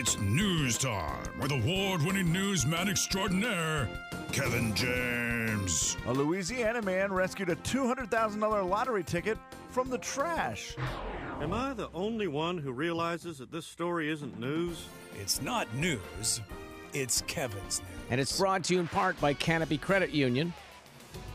It's 0.00 0.16
news 0.20 0.78
time 0.78 1.26
with 1.40 1.50
award 1.50 2.04
winning 2.04 2.32
newsman 2.32 2.88
extraordinaire, 2.88 3.88
Kevin 4.30 4.72
James. 4.72 5.96
A 6.06 6.12
Louisiana 6.12 6.80
man 6.82 7.12
rescued 7.12 7.48
a 7.48 7.56
$200,000 7.56 8.70
lottery 8.70 9.02
ticket 9.02 9.36
from 9.70 9.90
the 9.90 9.98
trash. 9.98 10.76
Am 11.40 11.52
I 11.52 11.72
the 11.74 11.88
only 11.94 12.28
one 12.28 12.58
who 12.58 12.70
realizes 12.70 13.38
that 13.38 13.50
this 13.50 13.66
story 13.66 14.08
isn't 14.08 14.38
news? 14.38 14.86
It's 15.20 15.42
not 15.42 15.66
news, 15.74 16.42
it's 16.92 17.22
Kevin's 17.22 17.80
news. 17.80 17.98
And 18.10 18.20
it's 18.20 18.38
brought 18.38 18.62
to 18.64 18.74
you 18.74 18.78
in 18.78 18.86
part 18.86 19.20
by 19.20 19.34
Canopy 19.34 19.78
Credit 19.78 20.10
Union 20.10 20.54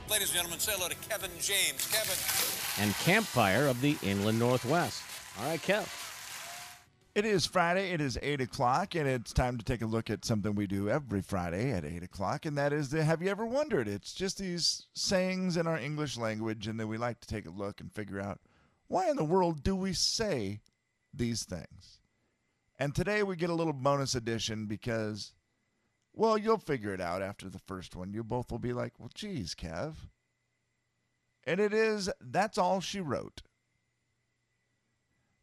Ladies 0.10 0.30
and 0.30 0.36
gentlemen, 0.38 0.60
say 0.60 0.72
hello 0.74 0.88
to 0.88 0.96
Kevin 1.10 1.32
James. 1.42 1.92
Kevin. 1.92 2.82
and 2.86 2.96
Campfire 3.00 3.68
of 3.68 3.82
the 3.82 3.98
Inland 4.04 4.40
Northwest. 4.40 5.04
All 5.42 5.50
right, 5.50 5.62
Kev. 5.62 6.03
It 7.16 7.26
is 7.26 7.46
Friday. 7.46 7.92
It 7.92 8.02
is 8.02 8.18
8 8.24 8.42
o'clock, 8.42 8.96
and 8.96 9.08
it's 9.08 9.34
time 9.34 9.60
to 9.60 9.64
take 9.64 9.84
a 9.84 9.86
look 9.86 10.10
at 10.10 10.26
something 10.26 10.56
we 10.56 10.66
do 10.66 10.90
every 10.90 11.22
Friday 11.22 11.72
at 11.72 11.86
8 11.86 12.02
o'clock, 12.02 12.48
and 12.48 12.58
that 12.58 12.74
is 12.74 12.90
the 12.90 13.04
Have 13.04 13.22
You 13.22 13.30
Ever 13.30 13.46
Wondered? 13.46 13.88
It's 13.88 14.14
just 14.14 14.40
these 14.40 14.88
sayings 14.96 15.56
in 15.56 15.68
our 15.68 15.78
English 15.78 16.18
language, 16.18 16.66
and 16.66 16.80
then 16.80 16.88
we 16.88 16.98
like 16.98 17.20
to 17.20 17.28
take 17.28 17.46
a 17.46 17.52
look 17.52 17.82
and 17.82 17.94
figure 17.94 18.20
out 18.20 18.40
why 18.88 19.12
in 19.12 19.16
the 19.16 19.24
world 19.24 19.62
do 19.62 19.76
we 19.76 19.94
say 19.94 20.62
these 21.14 21.44
things? 21.44 22.00
And 22.80 22.96
today 22.96 23.22
we 23.22 23.36
get 23.36 23.52
a 23.52 23.56
little 23.56 23.74
bonus 23.74 24.16
edition 24.16 24.66
because, 24.66 25.34
well, 26.14 26.36
you'll 26.36 26.58
figure 26.58 26.96
it 26.96 27.02
out 27.02 27.22
after 27.22 27.48
the 27.48 27.60
first 27.60 27.96
one. 27.96 28.12
You 28.12 28.24
both 28.24 28.50
will 28.50 28.58
be 28.58 28.74
like, 28.74 28.94
well, 28.98 29.12
geez, 29.14 29.54
Kev. 29.54 29.94
And 31.46 31.60
it 31.60 31.76
is 31.76 32.10
That's 32.20 32.58
All 32.58 32.82
She 32.82 33.02
Wrote. 33.02 33.44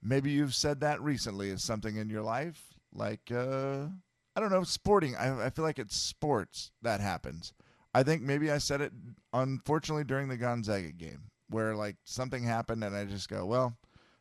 Maybe 0.02 0.30
you've 0.30 0.54
said 0.54 0.80
that 0.80 1.00
recently 1.02 1.50
as 1.50 1.62
something 1.62 1.96
in 1.96 2.08
your 2.08 2.22
life, 2.22 2.74
like 2.95 3.30
uh, 3.30 3.86
I 4.34 4.41
don't 4.41 4.50
know, 4.50 4.64
sporting. 4.64 5.16
I, 5.16 5.46
I 5.46 5.50
feel 5.50 5.64
like 5.64 5.78
it's 5.78 5.96
sports 5.96 6.72
that 6.83 7.00
happens. 7.00 7.52
I 7.92 8.02
think 8.02 8.22
maybe 8.22 8.50
I 8.50 8.58
said 8.58 8.80
it 8.80 8.92
unfortunately 9.33 10.05
during 10.05 10.28
the 10.28 10.36
Gonzaga 10.36 10.92
game, 10.92 11.25
where 11.48 11.75
like 11.75 11.97
something 12.05 12.44
happened 12.44 12.84
and 12.84 12.97
I 12.97 13.05
just 13.05 13.28
go, 13.28 13.44
well, 13.44 13.77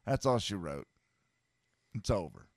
that's 0.05 0.25
all 0.25 0.39
she 0.39 0.55
wrote. 0.55 0.87
It's 1.93 2.09
over. 2.09 2.47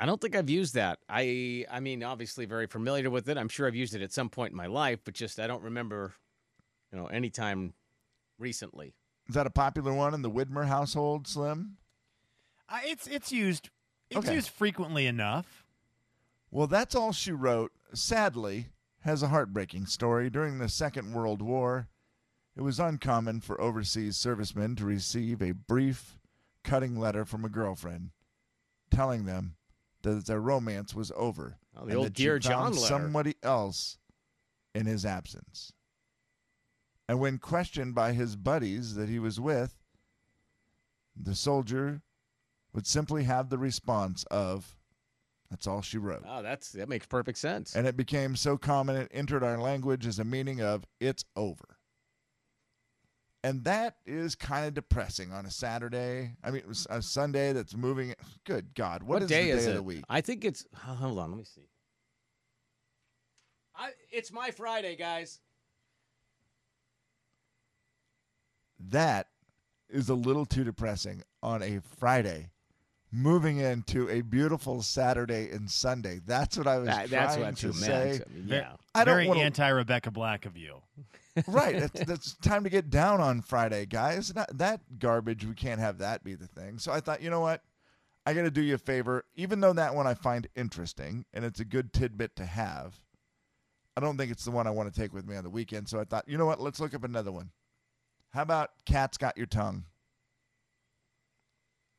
I 0.00 0.06
don't 0.06 0.20
think 0.20 0.36
I've 0.36 0.50
used 0.50 0.74
that. 0.74 1.00
I 1.08 1.66
I 1.70 1.80
mean, 1.80 2.02
obviously 2.02 2.46
very 2.46 2.66
familiar 2.66 3.10
with 3.10 3.28
it. 3.28 3.36
I'm 3.36 3.48
sure 3.48 3.66
I've 3.66 3.74
used 3.74 3.94
it 3.94 4.02
at 4.02 4.12
some 4.12 4.28
point 4.28 4.52
in 4.52 4.56
my 4.56 4.66
life, 4.66 5.00
but 5.04 5.14
just 5.14 5.38
I 5.38 5.46
don't 5.46 5.62
remember, 5.62 6.14
you 6.92 6.98
know, 6.98 7.06
any 7.06 7.30
time 7.30 7.74
recently. 8.38 8.94
Is 9.28 9.34
that 9.34 9.46
a 9.46 9.50
popular 9.50 9.92
one 9.92 10.14
in 10.14 10.22
the 10.22 10.30
Widmer 10.30 10.66
household, 10.66 11.26
Slim? 11.26 11.76
Uh, 12.68 12.80
it's 12.84 13.06
it's 13.06 13.32
used 13.32 13.70
it's 14.10 14.18
Okay. 14.26 14.34
used 14.34 14.50
frequently 14.50 15.06
enough. 15.06 15.64
Well, 16.50 16.66
that's 16.66 16.94
all 16.94 17.12
she 17.12 17.32
wrote. 17.32 17.72
Sadly, 17.94 18.66
has 19.00 19.22
a 19.22 19.28
heartbreaking 19.28 19.86
story. 19.86 20.30
During 20.30 20.58
the 20.58 20.68
Second 20.68 21.12
World 21.12 21.42
War, 21.42 21.88
it 22.56 22.62
was 22.62 22.80
uncommon 22.80 23.40
for 23.40 23.60
overseas 23.60 24.16
servicemen 24.16 24.76
to 24.76 24.84
receive 24.84 25.40
a 25.42 25.52
brief, 25.52 26.18
cutting 26.64 26.98
letter 26.98 27.24
from 27.24 27.44
a 27.44 27.48
girlfriend 27.50 28.10
telling 28.90 29.24
them 29.26 29.54
that 30.02 30.24
their 30.26 30.40
romance 30.40 30.94
was 30.94 31.12
over 31.14 31.58
Oh, 31.76 31.80
the 31.84 31.88
and 31.88 31.96
old 31.98 32.06
that 32.06 32.14
Dear 32.14 32.38
John 32.38 32.52
found 32.52 32.74
letter. 32.76 32.86
somebody 32.86 33.34
else 33.42 33.98
in 34.74 34.86
his 34.86 35.04
absence. 35.04 35.72
And 37.06 37.20
when 37.20 37.38
questioned 37.38 37.94
by 37.94 38.12
his 38.12 38.36
buddies 38.36 38.94
that 38.94 39.08
he 39.10 39.18
was 39.18 39.38
with, 39.38 39.74
the 41.14 41.34
soldier 41.34 42.00
would 42.72 42.86
simply 42.86 43.24
have 43.24 43.48
the 43.48 43.58
response 43.58 44.24
of, 44.30 44.76
"That's 45.50 45.66
all 45.66 45.82
she 45.82 45.98
wrote." 45.98 46.24
Oh, 46.26 46.42
that's 46.42 46.70
that 46.72 46.88
makes 46.88 47.06
perfect 47.06 47.38
sense. 47.38 47.74
and 47.74 47.86
it 47.86 47.96
became 47.96 48.36
so 48.36 48.56
common 48.58 48.96
it 48.96 49.10
entered 49.12 49.42
our 49.42 49.58
language 49.58 50.06
as 50.06 50.18
a 50.18 50.24
meaning 50.24 50.60
of 50.60 50.84
it's 51.00 51.24
over. 51.36 51.76
And 53.44 53.62
that 53.64 53.96
is 54.04 54.34
kind 54.34 54.66
of 54.66 54.74
depressing 54.74 55.30
on 55.32 55.46
a 55.46 55.50
Saturday. 55.50 56.34
I 56.42 56.50
mean, 56.50 56.60
it 56.60 56.66
was 56.66 56.86
a 56.90 57.00
Sunday 57.00 57.52
that's 57.52 57.76
moving. 57.76 58.14
Good 58.44 58.74
God, 58.74 59.04
what, 59.04 59.22
is 59.22 59.28
day 59.28 59.50
the 59.52 59.58
is 59.58 59.64
day 59.64 59.70
it? 59.70 59.74
the 59.74 59.82
week? 59.82 60.04
I 60.08 60.20
think 60.20 60.44
it's. 60.44 60.66
Hold 60.74 61.18
on, 61.18 61.30
let 61.30 61.38
me 61.38 61.44
see. 61.44 61.68
I, 63.76 63.90
it's 64.10 64.32
my 64.32 64.50
Friday, 64.50 64.96
guys. 64.96 65.40
That 68.80 69.28
is 69.88 70.08
a 70.08 70.14
little 70.14 70.44
too 70.44 70.64
depressing 70.64 71.22
on 71.42 71.62
a 71.62 71.80
Friday. 71.98 72.50
Moving 73.10 73.58
into 73.58 74.08
a 74.10 74.20
beautiful 74.20 74.82
Saturday 74.82 75.50
and 75.50 75.70
Sunday. 75.70 76.20
That's 76.26 76.58
what 76.58 76.66
I 76.66 76.76
was 76.78 76.88
That- 76.88 77.08
trying 77.08 77.10
that's 77.10 77.36
what 77.38 77.56
to 77.58 77.66
you 77.68 77.72
say. 77.72 78.20
I 78.26 78.32
mean, 78.32 78.48
yeah. 78.48 78.72
I 78.94 79.04
don't 79.04 79.14
Very 79.14 79.28
wanna- 79.28 79.40
anti 79.40 79.66
Rebecca 79.68 80.10
Black 80.10 80.44
of 80.44 80.56
you. 80.58 80.82
right. 81.46 81.74
It's, 81.94 82.00
it's 82.00 82.34
time 82.34 82.64
to 82.64 82.70
get 82.70 82.90
down 82.90 83.20
on 83.22 83.40
Friday, 83.40 83.86
guys. 83.86 84.34
Not 84.34 84.58
that 84.58 84.98
garbage. 84.98 85.44
We 85.46 85.54
can't 85.54 85.80
have 85.80 85.98
that 85.98 86.22
be 86.22 86.34
the 86.34 86.46
thing. 86.48 86.78
So 86.78 86.92
I 86.92 87.00
thought, 87.00 87.22
you 87.22 87.30
know 87.30 87.40
what? 87.40 87.62
I 88.26 88.34
got 88.34 88.42
to 88.42 88.50
do 88.50 88.60
you 88.60 88.74
a 88.74 88.78
favor. 88.78 89.24
Even 89.36 89.60
though 89.60 89.72
that 89.72 89.94
one 89.94 90.06
I 90.06 90.12
find 90.12 90.46
interesting 90.54 91.24
and 91.32 91.46
it's 91.46 91.60
a 91.60 91.64
good 91.64 91.94
tidbit 91.94 92.36
to 92.36 92.44
have, 92.44 93.00
I 93.96 94.00
don't 94.02 94.18
think 94.18 94.30
it's 94.30 94.44
the 94.44 94.50
one 94.50 94.66
I 94.66 94.70
want 94.70 94.92
to 94.92 95.00
take 95.00 95.14
with 95.14 95.26
me 95.26 95.34
on 95.36 95.44
the 95.44 95.50
weekend. 95.50 95.88
So 95.88 95.98
I 95.98 96.04
thought, 96.04 96.28
you 96.28 96.36
know 96.36 96.44
what? 96.44 96.60
Let's 96.60 96.78
look 96.78 96.92
up 96.92 97.04
another 97.04 97.32
one. 97.32 97.52
How 98.34 98.42
about 98.42 98.70
cat's 98.84 99.16
got 99.16 99.38
your 99.38 99.46
tongue? 99.46 99.84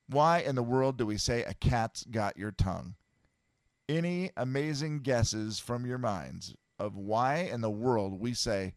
Why 0.10 0.40
in 0.40 0.56
the 0.56 0.64
world 0.64 0.98
do 0.98 1.06
we 1.06 1.18
say 1.18 1.44
a 1.44 1.54
cat's 1.54 2.04
got 2.04 2.36
your 2.36 2.52
tongue? 2.52 2.96
Any 3.88 4.32
amazing 4.36 5.00
guesses 5.02 5.60
from 5.60 5.86
your 5.86 6.00
minds 6.00 6.56
of 6.80 6.96
why 6.96 7.38
in 7.38 7.62
the 7.62 7.70
world 7.70 8.20
we 8.20 8.34
say 8.34 8.74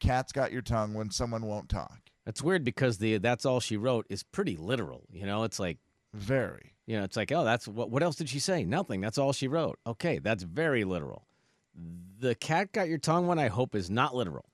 cat's 0.00 0.32
got 0.32 0.52
your 0.52 0.62
tongue 0.62 0.92
when 0.92 1.10
someone 1.10 1.46
won't 1.46 1.70
talk? 1.70 2.00
That's 2.26 2.42
weird 2.42 2.64
because 2.64 2.98
the 2.98 3.18
that's 3.18 3.46
all 3.46 3.60
she 3.60 3.76
wrote 3.76 4.06
is 4.10 4.22
pretty 4.22 4.56
literal. 4.56 5.04
You 5.10 5.24
know, 5.24 5.44
it's 5.44 5.58
like 5.58 5.78
Very. 6.12 6.74
you 6.86 6.98
know, 6.98 7.04
it's 7.04 7.16
like 7.16 7.32
oh, 7.32 7.44
that's 7.44 7.66
what. 7.68 7.90
What 7.90 8.02
else 8.02 8.16
did 8.16 8.28
she 8.28 8.38
say? 8.40 8.64
Nothing. 8.64 9.00
That's 9.00 9.16
all 9.18 9.32
she 9.32 9.48
wrote. 9.48 9.78
Okay, 9.86 10.18
that's 10.18 10.42
very 10.42 10.84
literal. 10.84 11.26
The 12.18 12.34
cat 12.34 12.72
got 12.72 12.88
your 12.88 12.98
tongue 12.98 13.26
one. 13.26 13.38
I 13.38 13.48
hope 13.48 13.74
is 13.74 13.88
not 13.90 14.14
literal. 14.14 14.46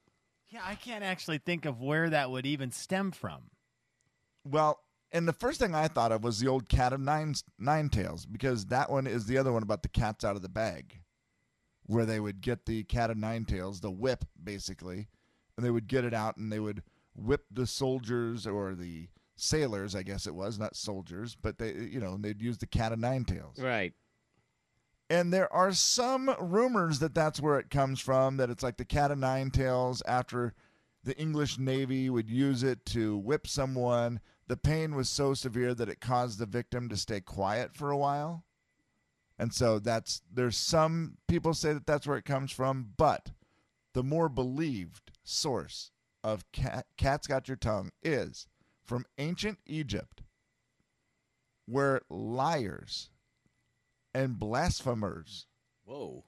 Yeah, 0.49 0.61
I 0.65 0.75
can't 0.75 1.03
actually 1.03 1.38
think 1.38 1.65
of 1.65 1.81
where 1.81 2.11
that 2.11 2.31
would 2.31 2.44
even 2.44 2.71
stem 2.72 3.11
from. 3.11 3.44
Well, 4.44 4.81
and 5.12 5.28
the 5.28 5.33
first 5.33 5.61
thing 5.61 5.75
I 5.75 5.89
thought 5.89 6.12
of 6.12 6.25
was 6.25 6.41
the 6.41 6.49
old 6.49 6.69
cat 6.69 6.93
of 6.93 7.00
nine 7.00 7.34
nine 7.59 7.89
tails 7.89 8.27
because 8.27 8.67
that 8.67 8.91
one 8.91 9.06
is 9.06 9.27
the 9.27 9.39
other 9.39 9.53
one 9.53 9.62
about 9.62 9.83
the 9.83 9.89
cats 9.89 10.25
out 10.25 10.37
of 10.37 10.43
the 10.43 10.49
bag, 10.49 11.00
where 11.84 12.06
they 12.06 12.21
would 12.21 12.41
get 12.41 12.67
the 12.67 12.84
cat 12.84 13.11
of 13.11 13.17
nine 13.17 13.45
tails, 13.45 13.81
the 13.81 13.91
whip 13.91 14.25
basically, 14.43 15.09
and 15.56 15.65
they 15.65 15.71
would 15.71 15.87
get 15.87 16.05
it 16.05 16.15
out 16.15 16.37
and 16.37 16.50
they 16.50 16.61
would 16.61 16.83
whip 17.15 17.45
the 17.50 17.67
soldiers 17.67 18.47
or 18.47 18.75
the 18.75 19.09
sailors, 19.37 19.95
I 19.95 20.03
guess 20.03 20.27
it 20.27 20.34
was, 20.34 20.59
not 20.59 20.77
soldiers, 20.77 21.37
but 21.41 21.59
they 21.59 21.73
you 21.73 22.00
know 22.00 22.17
they'd 22.19 22.43
use 22.43 22.59
the 22.59 22.67
cat 22.67 22.93
of 22.93 22.99
nine 22.99 23.25
tails. 23.25 23.59
Right. 23.59 23.93
And 25.11 25.31
there 25.31 25.53
are 25.53 25.73
some 25.73 26.34
rumors 26.41 27.00
that 27.00 27.15
that's 27.15 27.39
where 27.39 27.59
it 27.59 27.69
comes 27.69 28.00
from, 28.00 28.39
that 28.39 28.49
it's 28.49 28.62
like 28.62 28.79
the 28.79 28.84
cat 28.87 29.11
of 29.11 29.19
nine 29.19 29.50
tails 29.50 30.03
after 30.06 30.55
the 31.05 31.19
English 31.19 31.59
Navy 31.59 32.09
would 32.09 32.31
use 32.31 32.62
it 32.62 32.87
to 32.87 33.19
whip 33.19 33.47
someone. 33.47 34.21
The 34.52 34.58
pain 34.58 34.94
was 34.94 35.08
so 35.08 35.32
severe 35.32 35.74
that 35.74 35.88
it 35.88 36.02
caused 36.02 36.38
the 36.38 36.44
victim 36.44 36.90
to 36.90 36.96
stay 36.98 37.22
quiet 37.22 37.74
for 37.74 37.90
a 37.90 37.96
while. 37.96 38.44
And 39.38 39.50
so 39.54 39.78
that's 39.78 40.20
there's 40.30 40.58
some 40.58 41.16
people 41.26 41.54
say 41.54 41.72
that 41.72 41.86
that's 41.86 42.06
where 42.06 42.18
it 42.18 42.26
comes 42.26 42.52
from, 42.52 42.92
but 42.98 43.30
the 43.94 44.02
more 44.02 44.28
believed 44.28 45.10
source 45.24 45.90
of 46.22 46.44
cat, 46.52 46.84
cat's 46.98 47.26
got 47.26 47.48
your 47.48 47.56
tongue 47.56 47.92
is 48.02 48.46
from 48.84 49.06
ancient 49.16 49.56
Egypt, 49.64 50.22
where 51.64 52.02
liars 52.10 53.08
and 54.12 54.38
blasphemers 54.38 55.46
Whoa. 55.87 56.25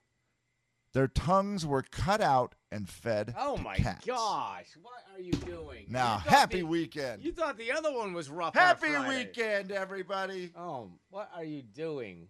Their 0.95 1.09
tongues 1.09 1.67
were 1.67 1.83
cut 1.83 2.21
out 2.23 2.55
and 2.73 2.89
fed 2.89 3.35
Oh 3.39 3.57
my 3.59 3.77
cats. 3.77 4.07
gosh! 4.07 4.67
What 4.81 5.03
are 5.15 5.21
you 5.21 5.33
doing? 5.33 5.87
Now, 5.89 6.23
You 6.25 6.31
happy 6.31 6.57
the- 6.59 6.63
weekend. 6.67 7.23
You 7.25 7.33
thought 7.33 7.59
the 7.59 7.71
other 7.73 7.93
one 7.93 8.13
was 8.15 8.31
rough. 8.31 8.55
happy 8.55 8.97
weekend, 9.09 9.71
everybody. 9.73 10.51
Oh, 10.57 10.91
what 11.11 11.31
are 11.35 11.45
you 11.45 11.63
doing? 11.63 12.29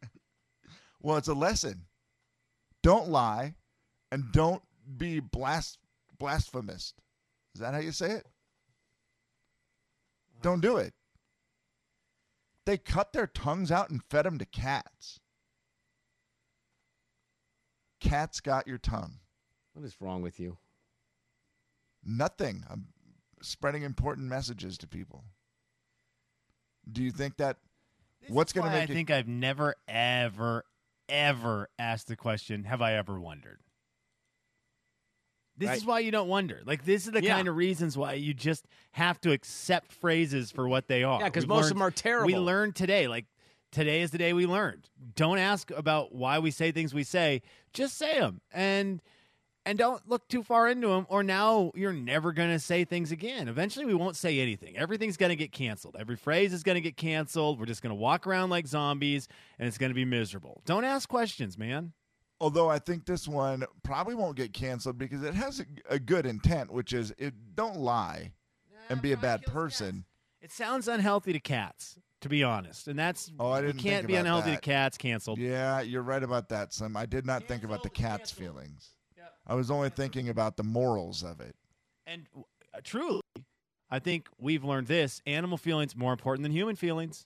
Well, 1.00 1.16
it's 1.16 1.28
a 1.28 1.34
lesson. 1.34 1.82
Don't 2.82 3.08
lie 3.08 3.54
and 4.10 4.32
don't 4.32 4.62
be 4.96 5.20
blas- 5.20 5.78
blasphemous. 6.18 6.92
Is 7.54 7.60
that 7.60 7.72
how 7.72 7.78
you 7.80 7.92
say 7.92 8.10
it? 8.10 8.26
Don't 10.42 10.60
do 10.60 10.76
it. 10.76 10.94
They 12.66 12.78
cut 12.78 13.12
their 13.12 13.28
tongues 13.28 13.70
out 13.70 13.90
and 13.90 14.02
fed 14.10 14.24
them 14.24 14.38
to 14.38 14.44
cats. 14.44 15.20
Cats 18.00 18.40
got 18.40 18.66
your 18.66 18.78
tongue. 18.78 19.18
What 19.72 19.84
is 19.84 19.96
wrong 20.00 20.22
with 20.22 20.38
you? 20.40 20.58
Nothing. 22.04 22.64
I'm 22.70 22.88
spreading 23.42 23.82
important 23.82 24.28
messages 24.28 24.78
to 24.78 24.86
people. 24.86 25.24
Do 26.90 27.02
you 27.02 27.10
think 27.10 27.36
that 27.38 27.58
What's 28.28 28.52
going 28.52 28.64
to 28.66 28.72
make 28.72 28.88
I 28.88 28.92
you 28.92 28.94
think 28.94 29.10
I've 29.12 29.28
never, 29.28 29.76
ever, 29.86 30.64
ever 31.08 31.68
asked 31.78 32.08
the 32.08 32.16
question, 32.16 32.64
have 32.64 32.82
I 32.82 32.94
ever 32.94 33.18
wondered? 33.20 33.60
This 35.56 35.68
Right. 35.68 35.76
is 35.78 35.84
why 35.84 36.00
you 36.00 36.10
don't 36.10 36.28
wonder. 36.28 36.60
Like, 36.66 36.84
this 36.84 37.06
is 37.06 37.12
the 37.12 37.22
Yeah. 37.22 37.36
kind 37.36 37.48
of 37.48 37.56
reasons 37.56 37.96
why 37.96 38.14
you 38.14 38.34
just 38.34 38.66
have 38.92 39.20
to 39.22 39.30
accept 39.32 39.92
phrases 39.92 40.50
for 40.50 40.68
what 40.68 40.88
they 40.88 41.04
are. 41.04 41.20
Yeah, 41.20 41.30
'cause 41.30 41.44
We've 41.44 41.48
most 41.48 41.64
of 41.70 41.76
them 41.76 41.82
are 41.82 41.90
terrible. 41.92 42.26
We 42.26 42.36
learned 42.36 42.74
today. 42.76 43.06
Like, 43.08 43.26
today 43.70 44.02
is 44.02 44.10
the 44.10 44.18
day 44.18 44.32
we 44.32 44.46
learned. 44.46 44.88
Don't 45.14 45.38
ask 45.38 45.70
about 45.70 46.14
why 46.14 46.38
we 46.38 46.50
say 46.50 46.72
things 46.72 46.94
we 46.94 47.04
say. 47.04 47.42
Just 47.72 47.96
say 47.96 48.18
them. 48.18 48.40
And. 48.52 49.02
And 49.66 49.76
don't 49.76 50.00
look 50.08 50.26
too 50.28 50.42
far 50.42 50.66
into 50.66 50.88
them, 50.88 51.04
or 51.10 51.22
now 51.22 51.72
you're 51.74 51.92
never 51.92 52.32
going 52.32 52.48
to 52.48 52.58
say 52.58 52.86
things 52.86 53.12
again. 53.12 53.48
Eventually, 53.48 53.84
we 53.84 53.92
won't 53.92 54.16
say 54.16 54.40
anything. 54.40 54.78
Everything's 54.78 55.18
going 55.18 55.28
to 55.28 55.36
get 55.36 55.52
canceled. 55.52 55.94
Every 55.98 56.16
phrase 56.16 56.54
is 56.54 56.62
going 56.62 56.76
to 56.76 56.80
get 56.80 56.96
canceled. 56.96 57.60
We're 57.60 57.66
just 57.66 57.82
going 57.82 57.90
to 57.90 58.00
walk 58.00 58.26
around 58.26 58.48
like 58.48 58.66
zombies, 58.66 59.28
and 59.58 59.68
it's 59.68 59.76
going 59.76 59.90
to 59.90 59.94
be 59.94 60.06
miserable. 60.06 60.62
Don't 60.64 60.84
ask 60.84 61.06
questions, 61.06 61.58
man. 61.58 61.92
Although 62.40 62.70
I 62.70 62.78
think 62.78 63.04
this 63.04 63.28
one 63.28 63.64
probably 63.82 64.14
won't 64.14 64.38
get 64.38 64.54
canceled 64.54 64.96
because 64.96 65.22
it 65.22 65.34
has 65.34 65.60
a, 65.60 65.66
a 65.90 65.98
good 65.98 66.24
intent, 66.24 66.72
which 66.72 66.94
is 66.94 67.12
it 67.18 67.34
don't 67.54 67.76
lie 67.76 68.32
and 68.88 69.02
be 69.02 69.12
a 69.12 69.18
bad 69.18 69.42
person. 69.42 70.06
It 70.40 70.50
sounds 70.50 70.88
unhealthy 70.88 71.34
to 71.34 71.40
cats, 71.40 71.98
to 72.20 72.28
be 72.28 72.42
honest, 72.42 72.88
and 72.88 72.98
that's 72.98 73.30
Oh, 73.38 73.50
I 73.50 73.60
didn't 73.60 73.78
can't 73.78 73.98
think 74.02 74.06
be 74.08 74.16
unhealthy 74.16 74.50
that. 74.50 74.56
to 74.62 74.70
cats. 74.70 74.98
Canceled. 74.98 75.38
Yeah, 75.38 75.80
you're 75.80 76.02
right 76.02 76.22
about 76.22 76.48
that, 76.50 76.72
Slim. 76.72 76.96
I 76.96 77.06
did 77.06 77.24
not 77.26 77.44
think 77.44 77.64
about 77.64 77.82
the 77.82 77.90
cat's 77.90 78.32
Cancel, 78.32 78.36
cancel. 78.38 78.54
feelings. 78.62 78.90
I 79.46 79.54
was 79.54 79.70
only 79.70 79.88
thinking 79.88 80.28
about 80.28 80.56
the 80.58 80.62
morals 80.62 81.22
of 81.22 81.40
it. 81.40 81.56
And 82.06 82.26
uh, 82.36 82.80
truly, 82.84 83.22
I 83.90 83.98
think 83.98 84.28
we've 84.38 84.62
learned 84.64 84.86
this: 84.88 85.22
animal 85.26 85.56
feelings 85.56 85.96
more 85.96 86.12
important 86.12 86.42
than 86.42 86.52
human 86.52 86.76
feelings. 86.76 87.24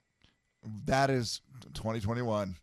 That 0.86 1.10
is 1.10 1.40
2021. 1.74 2.56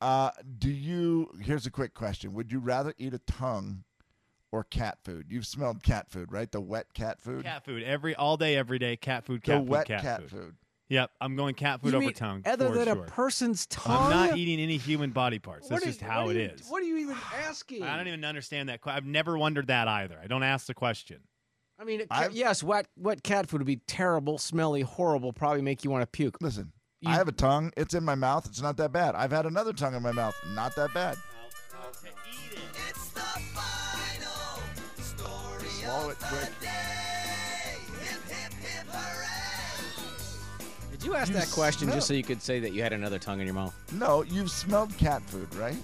Uh, 0.00 0.30
do 0.58 0.70
you? 0.70 1.30
Here's 1.42 1.66
a 1.66 1.70
quick 1.70 1.92
question: 1.94 2.32
Would 2.32 2.50
you 2.50 2.58
rather 2.58 2.94
eat 2.96 3.12
a 3.12 3.18
tongue 3.18 3.84
or 4.52 4.64
cat 4.64 4.98
food? 5.04 5.26
You've 5.28 5.46
smelled 5.46 5.82
cat 5.82 6.10
food, 6.10 6.32
right? 6.32 6.50
The 6.50 6.60
wet 6.60 6.92
cat 6.94 7.20
food. 7.20 7.44
Cat 7.44 7.64
food 7.64 7.82
every 7.82 8.14
all 8.14 8.36
day, 8.36 8.56
every 8.56 8.78
day. 8.78 8.96
Cat 8.96 9.24
food. 9.24 9.42
the 9.44 9.52
food. 9.58 9.68
wet 9.68 9.86
cat, 9.86 10.02
cat 10.02 10.20
food. 10.22 10.30
food. 10.30 10.54
Yep, 10.88 11.10
I'm 11.20 11.36
going 11.36 11.54
cat 11.54 11.80
food 11.80 11.92
You 11.92 11.98
over 11.98 12.06
mean 12.06 12.14
tongue. 12.14 12.42
Other 12.44 12.66
for 12.68 12.74
than 12.74 12.92
sure. 12.92 13.04
a 13.04 13.06
person's 13.06 13.66
tongue. 13.66 14.12
I'm 14.12 14.28
not 14.28 14.36
eating 14.36 14.58
any 14.60 14.76
human 14.76 15.10
body 15.10 15.38
parts. 15.38 15.68
That's 15.68 15.82
are- 15.82 15.86
just 15.86 16.00
how 16.00 16.26
what 16.26 16.34
it 16.34 16.40
you- 16.50 16.56
is. 16.56 16.66
What 16.68 16.82
are 16.82 16.86
you 16.86 16.96
even 16.96 17.16
asking? 17.46 17.84
I 17.84 17.96
don't 17.96 18.08
even 18.08 18.24
understand 18.24 18.68
that. 18.70 18.82
que- 18.82 18.90
I've 18.92 19.06
never 19.06 19.38
wondered 19.38 19.68
that 19.68 19.86
either. 19.86 20.18
I 20.20 20.26
don't 20.26 20.42
ask 20.42 20.66
the 20.66 20.74
question. 20.74 21.20
I 21.78 21.84
mean, 21.84 22.02
I've- 22.10 22.34
yes, 22.36 22.62
wet 22.64 22.88
wet 22.96 23.22
cat 23.22 23.48
food 23.48 23.60
would 23.60 23.66
be 23.68 23.76
terrible, 23.86 24.36
smelly, 24.36 24.80
horrible. 24.80 25.32
Probably 25.32 25.62
make 25.62 25.84
you 25.84 25.90
want 25.92 26.02
to 26.02 26.06
puke. 26.08 26.38
Listen, 26.40 26.72
You- 27.00 27.10
I 27.10 27.14
have 27.14 27.28
a 27.28 27.32
tongue. 27.32 27.72
It's 27.76 27.94
in 27.94 28.02
my 28.04 28.16
mouth. 28.16 28.46
It's 28.46 28.60
not 28.60 28.76
that 28.78 28.90
bad. 28.90 29.14
I've 29.14 29.30
had 29.30 29.46
another 29.46 29.72
tongue 29.72 29.94
in 29.94 30.02
my 30.02 30.10
mouth. 30.12 30.34
Not 30.56 30.74
that 30.74 30.92
bad. 30.92 31.16
Swallow 36.00 36.12
it 36.12 36.18
quick. 36.18 36.50
Did 40.92 41.04
you 41.04 41.14
ask 41.14 41.28
You 41.28 41.34
that 41.38 41.50
question 41.50 41.88
smell- 41.88 41.96
just 41.96 42.08
so 42.08 42.14
you 42.14 42.22
could 42.22 42.40
say 42.42 42.58
that 42.60 42.72
you 42.72 42.82
had 42.82 42.92
another 42.92 43.18
tongue 43.18 43.40
in 43.40 43.46
your 43.46 43.54
mouth? 43.54 43.74
No, 43.92 44.22
you've 44.22 44.50
smelled 44.50 44.96
cat 44.96 45.22
food, 45.28 45.52
right? 45.54 45.76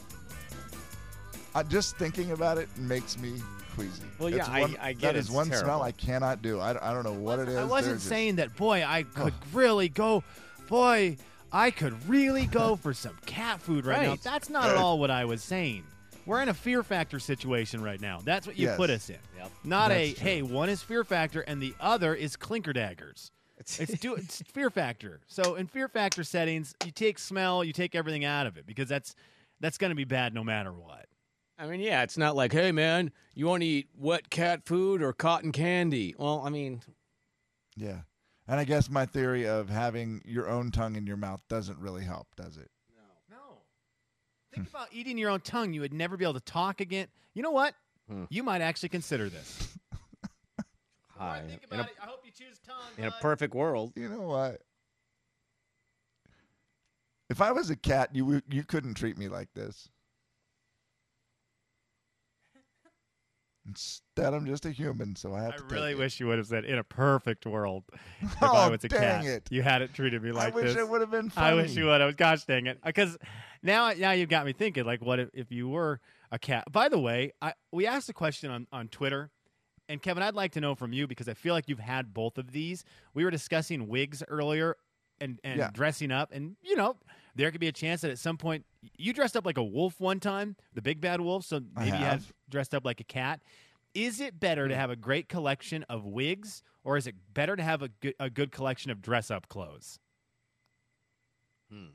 Uh, 1.54 1.62
just 1.64 1.96
thinking 1.96 2.32
about 2.32 2.58
it 2.58 2.68
makes 2.76 3.18
me 3.18 3.42
queasy. 3.74 4.02
Well, 4.18 4.28
yeah, 4.30 4.36
It's 4.38 4.48
I- 4.48 4.76
I 4.88 4.92
get 4.92 4.96
it. 4.96 5.00
that 5.00 5.16
is 5.16 5.26
it's 5.26 5.34
one 5.34 5.46
smell. 5.52 5.82
I 5.82 5.92
cannot 5.92 6.42
do. 6.42 6.60
I, 6.60 6.70
I 6.70 6.92
don't 6.92 7.04
know 7.04 7.12
what 7.12 7.38
it 7.38 7.48
is. 7.48 7.56
I 7.56 7.64
wasn't 7.64 7.92
There's 7.92 8.00
just- 8.02 8.08
saying 8.08 8.36
that, 8.36 8.56
boy, 8.56 8.84
I 8.86 9.02
could 9.04 9.34
really 9.52 9.88
go, 9.88 10.22
boy, 10.68 11.16
I 11.52 11.70
could 11.70 12.08
really 12.08 12.46
go 12.46 12.76
for 12.76 12.92
some 12.92 13.16
cat 13.26 13.60
food 13.60 13.86
right, 13.86 14.02
now. 14.02 14.16
That's 14.22 14.50
not 14.50 14.68
at 14.70 14.76
all 14.76 14.98
what 14.98 15.10
I 15.10 15.24
was 15.26 15.42
saying. 15.42 15.84
We're 16.26 16.42
in 16.42 16.48
a 16.48 16.54
fear 16.54 16.82
factor 16.82 17.18
situation 17.20 17.82
right 17.82 18.00
now. 18.00 18.18
That's 18.22 18.46
what 18.46 18.58
you 18.58 18.66
Yes. 18.66 18.76
put 18.76 18.90
us 18.90 19.08
in. 19.08 19.18
Yep. 19.38 19.52
Not 19.64 19.92
a, 19.92 20.12
true. 20.12 20.22
hey, 20.24 20.42
one 20.42 20.68
is 20.68 20.82
fear 20.82 21.04
factor 21.04 21.40
and 21.42 21.62
the 21.62 21.74
other 21.80 22.14
is 22.14 22.36
Clinkerdaggers. 22.36 23.30
It's 23.58 23.76
do 24.00 24.14
it's 24.16 24.42
fear 24.52 24.68
factor. 24.68 25.20
So 25.28 25.54
in 25.54 25.66
fear 25.66 25.88
factor 25.88 26.24
settings, 26.24 26.74
you 26.84 26.90
take 26.90 27.18
smell, 27.18 27.62
you 27.64 27.72
take 27.72 27.94
everything 27.94 28.24
out 28.24 28.46
of 28.46 28.56
it 28.58 28.66
because 28.66 28.88
that's 28.88 29.14
that's 29.60 29.78
going 29.78 29.90
to 29.90 29.94
be 29.96 30.04
bad 30.04 30.34
no 30.34 30.44
matter 30.44 30.72
what. 30.72 31.06
I 31.58 31.66
mean, 31.66 31.80
yeah, 31.80 32.02
it's 32.02 32.18
not 32.18 32.36
like, 32.36 32.52
hey, 32.52 32.70
man, 32.70 33.12
you 33.34 33.46
want 33.46 33.62
to 33.62 33.66
eat 33.66 33.88
wet 33.96 34.28
cat 34.28 34.66
food 34.66 35.00
or 35.02 35.14
cotton 35.14 35.52
candy? 35.52 36.14
Well, 36.18 36.42
I 36.44 36.50
mean, 36.50 36.82
Yeah. 37.76 38.00
And 38.48 38.60
I 38.60 38.64
guess 38.64 38.88
my 38.90 39.06
theory 39.06 39.46
of 39.48 39.70
having 39.70 40.20
your 40.24 40.48
own 40.48 40.70
tongue 40.70 40.94
in 40.96 41.06
your 41.06 41.16
mouth 41.16 41.40
doesn't 41.48 41.78
really 41.78 42.04
help, 42.04 42.28
does 42.36 42.58
it? 42.58 42.70
No. 44.56 44.62
Think 44.62 44.70
about 44.74 44.88
eating 44.92 45.18
your 45.18 45.30
own 45.30 45.40
tongue. 45.40 45.72
You 45.72 45.82
would 45.82 45.92
never 45.92 46.16
be 46.16 46.24
able 46.24 46.34
to 46.34 46.40
talk 46.40 46.80
again. 46.80 47.08
You 47.34 47.42
know 47.42 47.50
what? 47.50 47.74
Hmm. 48.08 48.24
You 48.30 48.42
might 48.42 48.60
actually 48.62 48.88
consider 48.88 49.28
this. 49.28 49.76
hi. 51.18 51.42
think 51.46 51.62
in, 51.70 51.78
a, 51.78 51.82
it. 51.82 51.88
I 52.02 52.06
hope 52.06 52.22
you 52.24 52.30
choose 52.32 52.58
tongue. 52.66 52.76
in 52.96 53.04
a 53.04 53.10
perfect 53.20 53.54
world, 53.54 53.92
You 53.96 54.08
know 54.08 54.22
what? 54.22 54.62
If 57.28 57.40
I 57.40 57.50
was 57.52 57.70
a 57.70 57.76
cat, 57.76 58.10
you 58.14 58.24
would- 58.24 58.44
you 58.48 58.62
couldn't 58.64 58.94
treat 58.94 59.18
me 59.18 59.28
like 59.28 59.52
this. 59.54 59.88
Instead, 63.66 64.32
I'm 64.34 64.46
just 64.46 64.64
a 64.64 64.70
human, 64.70 65.16
so 65.16 65.34
I 65.34 65.42
have 65.42 65.54
I 65.54 65.56
to. 65.58 65.64
really 65.64 65.80
take 65.90 65.96
it. 65.96 65.98
wish 65.98 66.20
you 66.20 66.26
would 66.28 66.38
have 66.38 66.46
said 66.46 66.64
in 66.64 66.78
a 66.78 66.84
perfect 66.84 67.46
world 67.46 67.84
if 68.20 68.36
Oh, 68.42 68.46
I 68.54 68.68
was 68.68 68.84
a 68.84 68.88
dang 68.88 69.00
cat. 69.00 69.24
it. 69.24 69.48
You 69.50 69.62
had 69.62 69.82
it 69.82 69.92
treated 69.94 70.22
me 70.22 70.32
like 70.32 70.52
I 70.52 70.54
wish 70.56 70.64
this. 70.64 70.76
it 70.76 70.88
would 70.88 71.00
have 71.00 71.10
been 71.10 71.30
funny. 71.30 71.46
I 71.48 71.54
wish 71.54 71.74
you 71.76 71.86
would 71.86 72.00
have. 72.00 72.16
Gosh 72.16 72.44
dang 72.44 72.66
it! 72.66 72.78
Because 72.84 73.16
now, 73.62 73.90
now 73.92 74.12
you've 74.12 74.28
got 74.28 74.46
me 74.46 74.52
thinking. 74.52 74.84
Like, 74.84 75.02
what 75.02 75.18
if, 75.18 75.28
if 75.34 75.50
you 75.50 75.68
were 75.68 76.00
a 76.30 76.38
cat? 76.38 76.64
By 76.70 76.88
the 76.88 76.98
way, 76.98 77.32
I, 77.42 77.54
we 77.72 77.86
asked 77.86 78.08
a 78.08 78.12
question 78.14 78.50
on 78.50 78.66
on 78.72 78.88
Twitter, 78.88 79.30
and 79.88 80.00
Kevin, 80.00 80.22
I'd 80.22 80.34
like 80.34 80.52
to 80.52 80.60
know 80.60 80.74
from 80.74 80.92
you 80.92 81.06
because 81.06 81.28
I 81.28 81.34
feel 81.34 81.54
like 81.54 81.68
you've 81.68 81.78
had 81.80 82.14
both 82.14 82.38
of 82.38 82.52
these. 82.52 82.84
We 83.14 83.24
were 83.24 83.30
discussing 83.30 83.88
wigs 83.88 84.22
earlier 84.28 84.76
and 85.20 85.40
and 85.42 85.58
Yeah. 85.58 85.70
dressing 85.72 86.12
up, 86.12 86.30
and 86.32 86.56
you 86.62 86.76
know, 86.76 86.96
there 87.36 87.50
could 87.52 87.60
be 87.60 87.68
a 87.68 87.72
chance 87.72 88.00
that 88.00 88.10
at 88.10 88.18
some 88.18 88.36
point 88.36 88.64
you 88.96 89.12
dressed 89.12 89.36
up 89.36 89.46
like 89.46 89.58
a 89.58 89.62
wolf 89.64 90.00
one 90.00 90.18
time, 90.20 90.56
the 90.74 90.82
big 90.82 91.00
bad 91.00 91.20
wolf. 91.20 91.44
So 91.44 91.58
I 91.76 91.84
maybe 91.84 91.98
you 91.98 92.02
had 92.04 92.12
have. 92.14 92.32
dressed 92.50 92.74
up 92.74 92.84
like 92.84 92.98
a 93.00 93.04
cat. 93.04 93.40
Is 93.94 94.20
it 94.20 94.40
better 94.40 94.66
to 94.68 94.74
have 94.76 94.90
a 94.90 94.96
great 94.96 95.28
collection 95.28 95.84
of 95.88 96.04
wigs, 96.04 96.62
or 96.84 96.96
is 96.96 97.06
it 97.06 97.14
better 97.32 97.56
to 97.56 97.62
have 97.62 97.80
a 97.82 97.88
good, 97.88 98.14
a 98.20 98.28
good 98.28 98.50
collection 98.52 98.90
of 98.90 99.00
dress 99.00 99.30
up 99.30 99.48
clothes? 99.48 99.98
Hmm. 101.70 101.86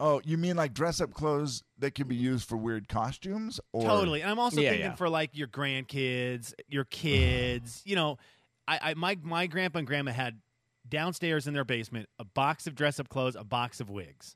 Oh, 0.00 0.20
you 0.24 0.36
mean 0.36 0.56
like 0.56 0.74
dress 0.74 1.00
up 1.00 1.12
clothes 1.14 1.62
that 1.78 1.94
can 1.94 2.08
be 2.08 2.16
used 2.16 2.48
for 2.48 2.56
weird 2.56 2.88
costumes? 2.88 3.60
Or 3.72 3.84
Totally. 3.86 4.20
And 4.22 4.30
I'm 4.30 4.38
also 4.40 4.60
Yeah, 4.60 4.70
thinking 4.70 4.90
yeah. 4.90 4.94
for 4.96 5.08
like 5.08 5.30
your 5.36 5.46
grandkids, 5.46 6.54
your 6.68 6.84
kids. 6.90 7.82
you 7.84 7.94
know, 7.94 8.18
I, 8.66 8.90
I 8.90 8.94
my 8.94 9.16
my 9.22 9.46
grandpa 9.46 9.78
and 9.78 9.86
grandma 9.86 10.10
had 10.12 10.40
downstairs 10.88 11.46
in 11.46 11.54
their 11.54 11.64
basement 11.64 12.08
a 12.18 12.24
box 12.24 12.66
of 12.66 12.74
dress 12.74 12.98
up 12.98 13.08
clothes, 13.08 13.36
a 13.36 13.44
box 13.44 13.80
of 13.80 13.90
wigs. 13.90 14.34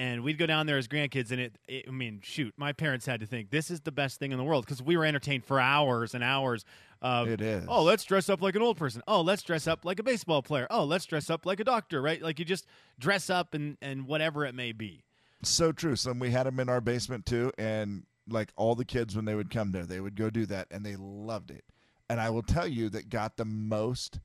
And 0.00 0.22
we'd 0.24 0.38
go 0.38 0.46
down 0.46 0.64
there 0.64 0.78
as 0.78 0.88
grandkids, 0.88 1.30
and 1.30 1.38
it, 1.38 1.58
it 1.68 1.84
I 1.86 1.90
mean, 1.90 2.20
shoot, 2.22 2.54
my 2.56 2.72
parents 2.72 3.04
had 3.04 3.20
to 3.20 3.26
think 3.26 3.50
this 3.50 3.70
is 3.70 3.80
the 3.80 3.92
best 3.92 4.18
thing 4.18 4.32
in 4.32 4.38
the 4.38 4.44
world 4.44 4.64
because 4.64 4.82
we 4.82 4.96
were 4.96 5.04
entertained 5.04 5.44
for 5.44 5.60
hours 5.60 6.14
and 6.14 6.24
hours 6.24 6.64
of, 7.02 7.28
It 7.28 7.42
is. 7.42 7.66
oh, 7.68 7.82
let's 7.82 8.04
dress 8.04 8.30
up 8.30 8.40
like 8.40 8.56
an 8.56 8.62
old 8.62 8.78
person. 8.78 9.02
Oh, 9.06 9.20
let's 9.20 9.42
dress 9.42 9.66
up 9.66 9.84
like 9.84 9.98
a 9.98 10.02
baseball 10.02 10.40
player. 10.40 10.66
Oh, 10.70 10.84
let's 10.84 11.04
dress 11.04 11.28
up 11.28 11.44
like 11.44 11.60
a 11.60 11.64
doctor, 11.64 12.00
right? 12.00 12.22
Like 12.22 12.38
you 12.38 12.46
just 12.46 12.66
dress 12.98 13.28
up 13.28 13.52
and, 13.52 13.76
and 13.82 14.06
whatever 14.06 14.46
it 14.46 14.54
may 14.54 14.72
be. 14.72 15.04
So 15.42 15.70
true. 15.70 15.96
So 15.96 16.12
we 16.12 16.30
had 16.30 16.46
them 16.46 16.58
in 16.60 16.70
our 16.70 16.80
basement 16.80 17.26
too, 17.26 17.52
and 17.58 18.04
like 18.26 18.52
all 18.56 18.74
the 18.74 18.86
kids 18.86 19.14
when 19.14 19.26
they 19.26 19.34
would 19.34 19.50
come 19.50 19.70
there, 19.70 19.84
they 19.84 20.00
would 20.00 20.16
go 20.16 20.30
do 20.30 20.46
that, 20.46 20.68
and 20.70 20.82
they 20.82 20.96
loved 20.96 21.50
it. 21.50 21.64
And 22.08 22.22
I 22.22 22.30
will 22.30 22.42
tell 22.42 22.66
you 22.66 22.88
that 22.88 23.10
got 23.10 23.36
the 23.36 23.44
most. 23.44 24.18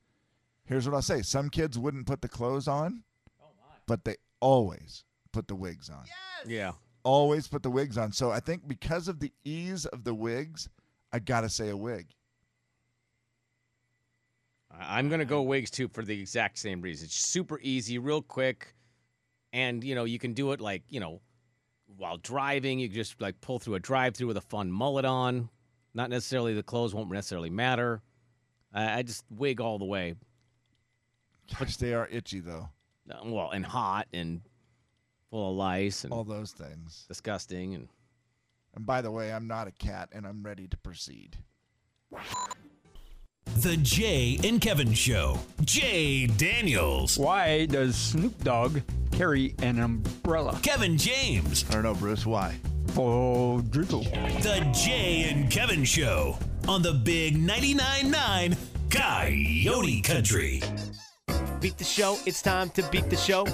Here's 0.64 0.88
what 0.88 0.94
I'll 0.94 1.02
say: 1.02 1.20
some 1.20 1.50
kids 1.50 1.78
wouldn't 1.78 2.06
put 2.06 2.22
the 2.22 2.28
clothes 2.28 2.66
on, 2.66 3.02
oh, 3.42 3.46
but 3.86 4.06
they 4.06 4.16
always 4.40 5.04
put 5.36 5.48
the 5.48 5.54
wigs 5.54 5.90
on. 5.90 6.04
yeah. 6.46 6.72
Always 7.04 7.46
put 7.46 7.62
the 7.62 7.70
wigs 7.70 7.98
on. 7.98 8.10
So 8.10 8.30
I 8.30 8.40
think 8.40 8.66
because 8.66 9.06
of 9.06 9.20
the 9.20 9.30
ease 9.44 9.84
of 9.86 10.02
the 10.02 10.14
wigs, 10.14 10.68
I 11.12 11.18
gotta 11.18 11.48
say 11.50 11.68
a 11.68 11.76
wig. 11.76 12.06
I- 14.70 14.98
I'm 14.98 15.08
gonna 15.08 15.24
go 15.26 15.42
wigs 15.42 15.70
too 15.70 15.88
for 15.88 16.02
the 16.04 16.18
exact 16.18 16.58
same 16.58 16.80
reason. 16.80 17.04
It's 17.06 17.16
super 17.16 17.60
easy, 17.62 17.98
real 17.98 18.22
quick, 18.22 18.74
and 19.52 19.84
you 19.84 19.94
know 19.94 20.04
you 20.04 20.18
can 20.18 20.32
do 20.32 20.52
it 20.52 20.60
like 20.60 20.82
you 20.88 21.00
know 21.00 21.20
while 21.96 22.16
driving. 22.16 22.78
You 22.78 22.88
can 22.88 22.94
just 22.96 23.20
like 23.20 23.40
pull 23.40 23.58
through 23.58 23.74
a 23.74 23.80
drive-through 23.80 24.26
with 24.28 24.36
a 24.38 24.40
fun 24.42 24.70
mullet 24.70 25.04
on. 25.04 25.48
Not 25.94 26.10
necessarily 26.10 26.54
the 26.54 26.62
clothes 26.62 26.94
won't 26.94 27.10
necessarily 27.10 27.50
matter. 27.50 28.02
I 28.72 28.98
I 28.98 29.02
just 29.02 29.22
wig 29.30 29.60
all 29.60 29.78
the 29.78 29.84
way. 29.84 30.14
Gosh, 31.58 31.76
they 31.76 31.94
are 31.94 32.08
itchy 32.08 32.40
though. 32.40 32.68
Uh, 33.08 33.20
Well, 33.24 33.50
and 33.50 33.64
hot 33.64 34.08
and 34.12 34.40
full 35.36 35.50
of 35.50 35.56
lice 35.56 36.04
and 36.04 36.14
All 36.14 36.24
those 36.24 36.52
things. 36.52 37.04
disgusting 37.08 37.74
and 37.74 37.88
And 38.74 38.86
by 38.86 39.02
the 39.02 39.10
way, 39.10 39.32
I'm 39.32 39.46
not 39.46 39.68
a 39.68 39.70
cat, 39.70 40.08
and 40.12 40.26
I'm 40.26 40.42
ready 40.42 40.66
to 40.68 40.76
proceed. 40.78 41.36
The 43.58 43.76
Jay 43.76 44.38
and 44.44 44.60
Kevin 44.60 44.94
Show. 44.94 45.38
Jay 45.62 46.26
Daniels. 46.26 47.18
Why 47.18 47.66
does 47.66 47.96
Snoop 47.96 48.42
Dogg 48.44 48.80
carry 49.12 49.54
an 49.60 49.78
umbrella? 49.78 50.58
Kevin 50.62 50.96
James. 50.96 51.64
I 51.68 51.74
don't 51.74 51.82
know, 51.82 51.94
Bruce. 51.94 52.24
Why? 52.26 52.54
Oh, 52.96 53.60
drizzle. 53.60 54.04
The 54.04 54.66
Jay 54.72 55.28
and 55.30 55.50
Kevin 55.50 55.84
Show 55.84 56.38
on 56.66 56.80
the 56.82 56.92
Big 56.94 57.36
99.9 57.36 58.10
9 58.10 58.56
Coyote 58.90 60.00
Country. 60.00 60.62
Beat 61.60 61.76
the 61.78 61.84
show, 61.84 62.18
it's 62.26 62.40
time 62.42 62.70
to 62.70 62.82
beat 62.90 63.08
the 63.10 63.16
show. 63.16 63.46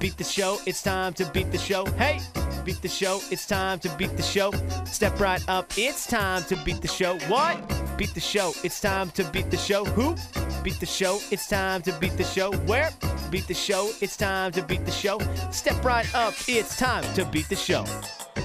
Beat 0.00 0.16
the 0.16 0.24
show, 0.24 0.58
it's 0.64 0.82
time 0.82 1.12
to 1.12 1.26
beat 1.26 1.52
the 1.52 1.58
show. 1.58 1.84
Hey! 1.98 2.20
Beat 2.64 2.80
the 2.80 2.88
show, 2.88 3.20
it's 3.30 3.46
time 3.46 3.78
to 3.80 3.94
beat 3.98 4.16
the 4.16 4.22
show. 4.22 4.50
Step 4.86 5.20
right 5.20 5.46
up, 5.46 5.70
it's 5.76 6.06
time 6.06 6.42
to 6.44 6.56
beat 6.64 6.80
the 6.80 6.88
show. 6.88 7.18
What? 7.28 7.58
Beat 7.98 8.14
the 8.14 8.20
show, 8.20 8.54
it's 8.64 8.80
time 8.80 9.10
to 9.10 9.24
beat 9.24 9.50
the 9.50 9.58
show. 9.58 9.84
Who? 9.84 10.16
Beat 10.62 10.80
the 10.80 10.86
show, 10.86 11.18
it's 11.30 11.46
time 11.46 11.82
to 11.82 11.92
beat 12.00 12.16
the 12.16 12.24
show. 12.24 12.50
Where? 12.60 12.88
Beat 13.30 13.46
the 13.46 13.52
show, 13.52 13.90
it's 14.00 14.16
time 14.16 14.52
to 14.52 14.62
beat 14.62 14.86
the 14.86 14.90
show. 14.90 15.18
Step 15.50 15.84
right 15.84 16.12
up, 16.14 16.32
it's 16.48 16.78
time 16.78 17.04
to 17.14 17.26
beat 17.26 17.50
the 17.50 17.56
show. 17.56 17.84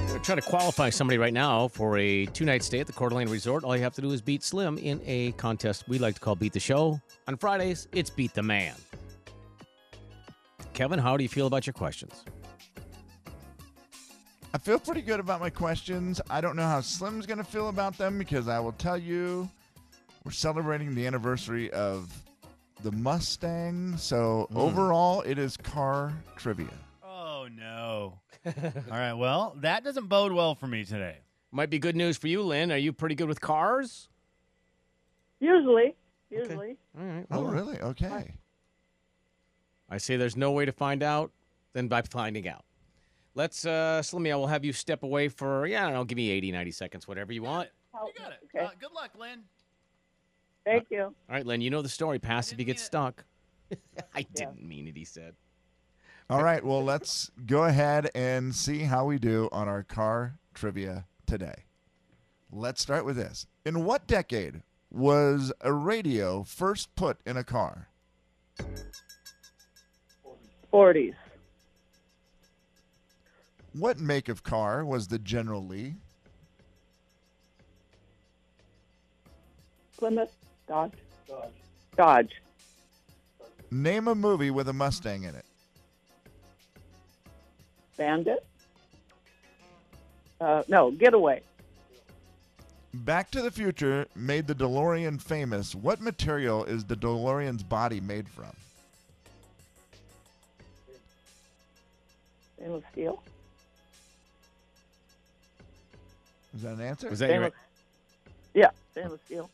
We're 0.10 0.20
trying 0.20 0.42
to 0.42 0.48
qualify 0.48 0.90
somebody 0.90 1.18
right 1.18 1.34
now 1.34 1.70
for 1.70 1.98
a 1.98 2.26
two 2.26 2.44
night 2.44 2.64
stay 2.64 2.82
at 2.82 2.88
the 2.88 2.94
Coeur 2.94 3.08
d'Alene 3.08 3.30
Resort. 3.30 3.64
All 3.64 3.78
you 3.78 3.84
have 3.84 3.96
to 3.96 4.02
do 4.02 4.12
is 4.12 4.22
beat 4.22 4.44
Slim 4.44 4.78
in 4.78 5.00
a 5.06 5.32
contest 5.34 5.88
we 5.88 6.00
like 6.00 6.16
to 6.16 6.20
call 6.20 6.36
Beat 6.36 6.52
the 6.52 6.60
Show. 6.60 7.00
On 7.30 7.38
Fridays, 7.38 7.88
it's 7.94 8.10
Beat 8.10 8.34
the 8.34 8.44
Man. 8.44 8.76
Kevin, 10.76 11.00
how 11.00 11.16
do 11.16 11.24
you 11.24 11.30
feel 11.30 11.48
about 11.48 11.66
your 11.66 11.74
questions? 11.74 12.26
I 14.54 14.58
feel 14.58 14.78
pretty 14.78 15.02
good 15.02 15.22
about 15.22 15.40
my 15.40 15.50
questions. 15.50 16.20
I 16.30 16.42
don't 16.42 16.58
know 16.58 16.68
how 16.68 16.82
Slim's 16.82 17.26
going 17.26 17.38
to 17.38 17.46
feel 17.46 17.70
about 17.70 17.98
them 17.98 18.18
because 18.18 18.50
I 18.50 18.60
will 18.60 18.74
tell 18.74 18.98
you 18.98 19.50
we're 20.26 20.34
celebrating 20.34 20.94
the 20.94 21.08
anniversary 21.08 21.72
of 21.72 22.14
the 22.84 22.92
Mustang. 22.92 23.96
So 23.96 24.48
hmm. 24.52 24.58
overall, 24.58 25.22
it 25.22 25.40
is 25.40 25.56
car 25.56 26.12
trivia. 26.36 26.68
Oh 27.02 27.48
no. 27.50 28.20
All 28.46 28.52
right. 28.90 29.14
Well, 29.14 29.56
that 29.62 29.86
doesn't 29.86 30.08
bode 30.08 30.34
well 30.34 30.56
for 30.56 30.68
me 30.68 30.84
today. 30.84 31.20
Might 31.54 31.70
be 31.70 31.80
good 31.80 31.96
news 31.96 32.18
for 32.18 32.28
you, 32.28 32.42
Lynn. 32.42 32.70
Are 32.74 32.78
you 32.78 32.92
pretty 32.92 33.16
good 33.16 33.30
with 33.30 33.40
cars? 33.40 34.10
Usually, 35.40 35.96
usually. 36.30 36.76
All 37.00 37.06
right. 37.06 37.26
Oh, 37.32 37.44
really? 37.44 37.80
Okay. 37.80 38.34
I 39.90 39.98
say 39.98 40.18
there's 40.18 40.36
no 40.36 40.52
way 40.52 40.66
to 40.66 40.72
find 40.72 41.04
out 41.04 41.32
than 41.74 41.88
by 41.88 42.02
finding 42.02 42.48
out. 42.48 42.66
Let's, 43.36 43.66
uh, 43.66 44.02
Slimmy, 44.02 44.32
I 44.32 44.36
will 44.36 44.48
have 44.48 44.64
you 44.64 44.72
step 44.72 45.04
away 45.04 45.28
for, 45.28 45.68
yeah, 45.68 45.84
I 45.84 45.86
don't 45.88 45.94
know, 45.94 46.04
give 46.06 46.16
me 46.16 46.30
80, 46.32 46.52
90 46.54 46.72
seconds, 46.72 47.08
whatever 47.08 47.34
you 47.34 47.44
want. 47.44 47.70
You 47.94 48.14
got 48.18 48.32
it. 48.32 48.40
Okay. 48.46 48.66
Uh, 48.66 48.70
good 48.80 48.92
luck, 48.94 49.12
Lynn. 49.18 49.44
Thank 50.66 50.88
you. 50.90 51.04
All 51.04 51.16
right, 51.30 51.46
Lynn, 51.46 51.62
you 51.62 51.70
know 51.70 51.82
the 51.82 51.90
story. 51.90 52.18
Pass 52.18 52.52
if 52.52 52.60
you 52.60 52.66
get 52.66 52.80
stuck. 52.80 53.24
I 54.16 54.26
didn't 54.34 54.64
mean 54.64 54.88
it, 54.88 54.98
he 54.98 55.06
said. 55.06 55.36
All 56.30 56.44
right. 56.44 56.64
Well, 56.64 56.84
let's 56.84 57.30
go 57.46 57.66
ahead 57.66 58.10
and 58.16 58.56
see 58.56 58.80
how 58.80 59.06
we 59.06 59.20
do 59.20 59.48
on 59.52 59.68
our 59.68 59.84
car 59.84 60.40
trivia 60.56 61.06
today. 61.28 61.66
Let's 62.52 62.82
start 62.82 63.06
with 63.06 63.16
this. 63.16 63.46
In 63.64 63.86
what 63.86 64.08
decade 64.08 64.64
was 64.90 65.54
a 65.62 65.72
radio 65.72 66.42
first 66.44 66.96
put 66.96 67.20
in 67.28 67.38
a 67.38 67.44
car? 67.44 67.90
40s. 70.76 71.16
What 73.72 73.98
make 73.98 74.28
of 74.28 74.44
car 74.44 74.84
was 74.84 75.08
the 75.08 75.18
General 75.18 75.66
Lee? 75.66 75.96
Plymouth. 79.96 80.36
Dodge. 80.68 80.92
Dodge. 81.96 82.42
Name 83.72 84.10
a 84.10 84.16
movie 84.16 84.52
with 84.52 84.68
a 84.68 84.74
Mustang 84.74 85.24
in 85.24 85.34
it. 85.36 85.46
Bandit. 87.96 88.46
Uh, 90.42 90.64
no, 90.68 90.92
Getaway. 90.92 91.42
Back 92.94 93.32
to 93.32 93.42
the 93.42 93.52
Future 93.52 94.08
made 94.14 94.46
the 94.46 94.56
DeLorean 94.56 95.22
famous. 95.22 95.74
What 95.74 96.02
material 96.02 96.66
is 96.66 96.84
the 96.84 96.98
DeLorean's 96.98 97.64
body 97.64 98.02
made 98.02 98.28
from? 98.28 98.52
Stainless 102.66 102.84
steel. 102.94 103.22
Is 106.56 106.64
that 106.64 106.74
an 106.74 106.82
answer? 106.82 107.10
Was 107.12 107.20
that 107.20 107.30
your, 107.30 107.52
Yeah, 108.56 108.72
stainless 108.92 109.20
oh. 109.22 109.26
steel. 109.28 109.50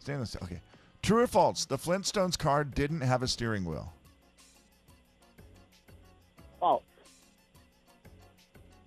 Stainless 0.00 0.28
steel. 0.30 0.42
Okay. 0.44 0.60
True 1.02 1.22
or 1.22 1.26
false? 1.26 1.64
The 1.64 1.78
Flintstones 1.78 2.38
car 2.38 2.62
didn't 2.62 3.00
have 3.00 3.22
a 3.22 3.28
steering 3.28 3.64
wheel. 3.64 3.94
False. 6.60 6.82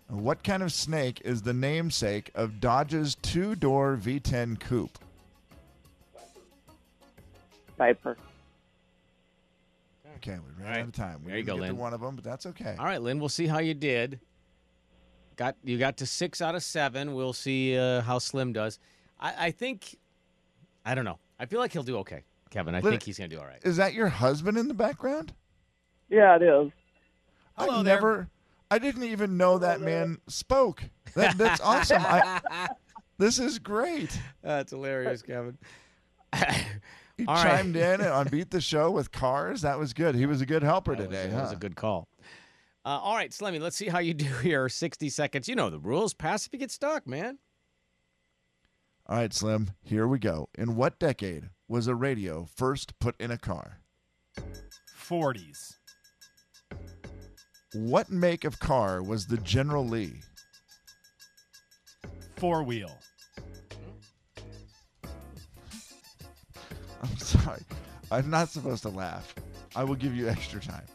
What 0.09 0.43
kind 0.43 0.61
of 0.61 0.71
snake 0.71 1.19
is 1.25 1.41
the 1.41 1.53
namesake 1.53 2.29
of 2.35 2.59
Dodge's 2.61 3.15
two-door 3.15 3.97
V10 3.99 4.59
coupe? 4.59 4.99
Viper. 7.75 8.17
Okay, 10.17 10.37
we 10.39 10.63
ran 10.63 10.65
All 10.67 10.71
right. 10.73 10.81
out 10.81 10.87
of 10.87 10.93
time. 10.93 11.21
We 11.23 11.29
There 11.31 11.37
you 11.39 11.43
go, 11.43 11.53
get 11.53 11.61
to 11.61 11.67
Lynn. 11.67 11.77
one 11.77 11.93
of 11.93 12.01
them, 12.01 12.15
but 12.15 12.23
that's 12.23 12.45
okay. 12.47 12.75
All 12.77 12.85
right, 12.85 13.01
Lynn, 13.01 13.19
we'll 13.19 13.29
see 13.29 13.47
how 13.47 13.59
you 13.59 13.73
did. 13.73 14.19
Got 15.35 15.55
You 15.63 15.77
got 15.77 15.97
to 15.97 16.05
six 16.05 16.41
out 16.41 16.55
of 16.55 16.63
seven. 16.63 17.13
We'll 17.13 17.33
see 17.33 17.77
uh, 17.77 18.01
how 18.01 18.17
Slim 18.19 18.53
does. 18.53 18.79
I, 19.19 19.47
I 19.47 19.51
think, 19.51 19.97
I 20.85 20.95
don't 20.95 21.05
know. 21.05 21.19
I 21.39 21.45
feel 21.45 21.59
like 21.59 21.71
he'll 21.73 21.83
do 21.83 21.97
okay, 21.99 22.23
Kevin. 22.49 22.73
I 22.73 22.79
Lynn- 22.79 22.93
think 22.93 23.03
he's 23.03 23.17
going 23.19 23.29
to 23.29 23.35
do 23.35 23.39
all 23.41 23.47
right. 23.47 23.59
Is 23.63 23.77
that 23.77 23.93
your 23.93 24.07
husband 24.07 24.57
in 24.57 24.67
the 24.67 24.73
background? 24.73 25.33
Yeah, 26.09 26.35
it 26.37 26.41
is. 26.41 26.71
Hello 27.57 27.79
I 27.79 27.83
there. 27.83 27.95
never. 27.95 28.27
I 28.71 28.79
didn't 28.79 29.03
even 29.03 29.37
know 29.37 29.59
that 29.59 29.79
man 29.81 30.17
spoke. 30.27 30.83
That, 31.15 31.37
that's 31.37 31.61
awesome. 31.61 32.01
I, 32.05 32.67
this 33.17 33.39
is 33.39 33.59
great. 33.59 34.19
That's 34.41 34.71
hilarious, 34.71 35.21
Kevin. 35.21 35.57
He 37.17 37.25
All 37.25 37.33
right. 37.35 37.57
chimed 37.57 37.75
in 37.75 38.01
on 38.01 38.27
Beat 38.27 38.51
the 38.51 38.61
Show 38.61 38.91
with 38.91 39.11
cars. 39.11 39.61
That 39.63 39.79
was 39.79 39.93
good. 39.93 40.13
He 40.15 40.25
was 40.27 40.39
a 40.41 40.45
good 40.45 40.61
helper 40.63 40.95
That 40.95 41.09
was, 41.09 41.17
today. 41.17 41.29
that 41.33 41.41
was 41.41 41.51
a 41.51 41.55
good 41.55 41.75
call. 41.75 42.07
Uh, 42.85 42.89
all 43.01 43.15
right, 43.15 43.31
Slimmy, 43.31 43.59
let's 43.59 43.75
see 43.75 43.87
how 43.87 43.99
you 43.99 44.13
do 44.13 44.25
here. 44.43 44.69
60 44.69 45.09
seconds. 45.09 45.47
You 45.49 45.55
know 45.55 45.69
the 45.69 45.79
rules. 45.79 46.13
Pass 46.13 46.45
if 46.45 46.53
you 46.53 46.59
get 46.59 46.71
stuck, 46.71 47.07
man. 47.07 47.39
All 49.07 49.17
right, 49.17 49.33
Slim. 49.33 49.71
Here 49.83 50.07
we 50.07 50.19
go. 50.19 50.49
In 50.57 50.75
what 50.75 50.99
decade 50.99 51.49
was 51.67 51.87
a 51.87 51.95
radio 51.95 52.45
first 52.55 52.97
put 52.99 53.19
in 53.19 53.31
a 53.31 53.37
car? 53.37 53.79
40s. 55.09 55.73
What 57.73 58.09
make 58.11 58.43
of 58.43 58.59
car 58.59 59.01
was 59.01 59.25
the 59.27 59.37
General 59.37 59.85
Lee? 59.85 60.21
Four 62.35 62.63
wheel. 62.63 62.91
I'm 68.11 68.29
not 68.29 68.49
supposed 68.49 68.83
to 68.83 68.89
laugh. 68.89 69.33
I 69.75 69.83
will 69.83 69.95
give 69.95 70.15
you 70.15 70.29
extra 70.29 70.61
time. 70.61 70.85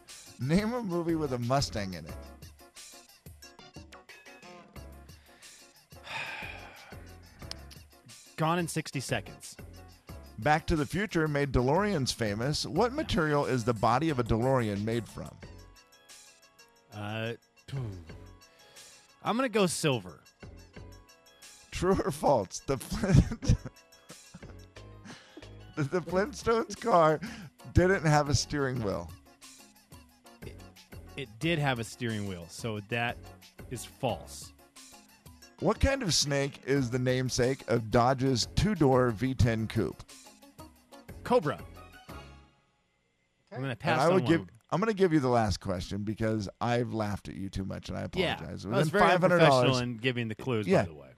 Name 0.41 0.73
a 0.73 0.83
movie 0.83 1.15
with 1.15 1.33
a 1.33 1.39
Mustang 1.39 1.95
in 1.95 2.07
it. 2.07 2.15
Gone 8.37 8.59
in 8.59 8.67
60 8.67 9.01
seconds. 9.01 9.57
Back 10.39 10.67
to 10.67 10.77
the 10.77 10.87
Future 10.87 11.29
made 11.29 11.53
DeLoreans 11.53 12.13
famous. 12.13 12.67
What 12.67 12.93
material 12.93 13.45
is 13.47 13.63
the 13.65 13.75
body 13.75 14.09
of 14.09 14.19
a 14.19 14.25
DeLorean 14.25 14.83
made 14.85 15.07
from? 15.07 15.31
Uh, 16.95 17.33
I'm 19.23 19.37
going 19.37 19.49
to 19.49 19.53
go 19.53 19.67
silver. 19.67 20.21
True 21.71 21.97
or 22.05 22.11
false? 22.11 22.61
The 22.67 22.77
Flint- 22.79 23.55
the, 25.89 26.01
the 26.01 26.11
Flintstones 26.11 26.79
car 26.81 27.21
didn't 27.75 28.05
have 28.05 28.29
a 28.29 28.35
steering 28.35 28.83
wheel. 28.83 29.11
It 31.17 31.29
did 31.39 31.59
have 31.59 31.79
a 31.79 31.85
steering 31.85 32.27
wheel, 32.27 32.47
so 32.49 32.81
that 32.89 33.17
is 33.71 33.85
false. 33.85 34.53
What 35.61 35.79
kind 35.79 36.03
of 36.03 36.13
snake 36.15 36.61
is 36.67 36.91
the 36.91 36.99
namesake 36.99 37.63
of 37.69 37.91
Dodge's 37.91 38.49
two-door 38.57 39.13
V10 39.13 39.69
coupe? 39.69 40.03
Cobra. 41.23 41.59
I'm 43.53 43.59
going 43.59 43.71
to 43.71 43.77
pass 43.77 43.93
and 43.93 44.01
I 44.01 44.07
on 44.07 44.15
would 44.15 44.23
one. 44.25 44.33
give. 44.33 44.47
I'm 44.71 44.81
going 44.81 44.89
to 44.91 44.97
give 44.97 45.13
you 45.13 45.21
the 45.21 45.29
last 45.29 45.61
question 45.61 46.03
because 46.03 46.49
I've 46.61 46.95
laughed 46.95 47.29
at 47.29 47.35
you 47.35 47.51
too 47.51 47.65
much, 47.67 47.91
and 47.91 47.99
I 47.99 48.03
apologize. 48.03 48.25
yeah, 48.41 48.45
apologize. 48.47 48.67
I 48.67 48.79
was 48.79 48.89
very 48.89 49.05
five 49.05 49.21
hundred 49.21 49.43
unprofessional 49.43 49.79
in 49.79 49.99
giving 49.99 50.29
the 50.29 50.35
clues, 50.35 50.67
Yeah. 50.67 50.83
by 50.83 50.89
the 50.89 50.95
way. 50.95 51.09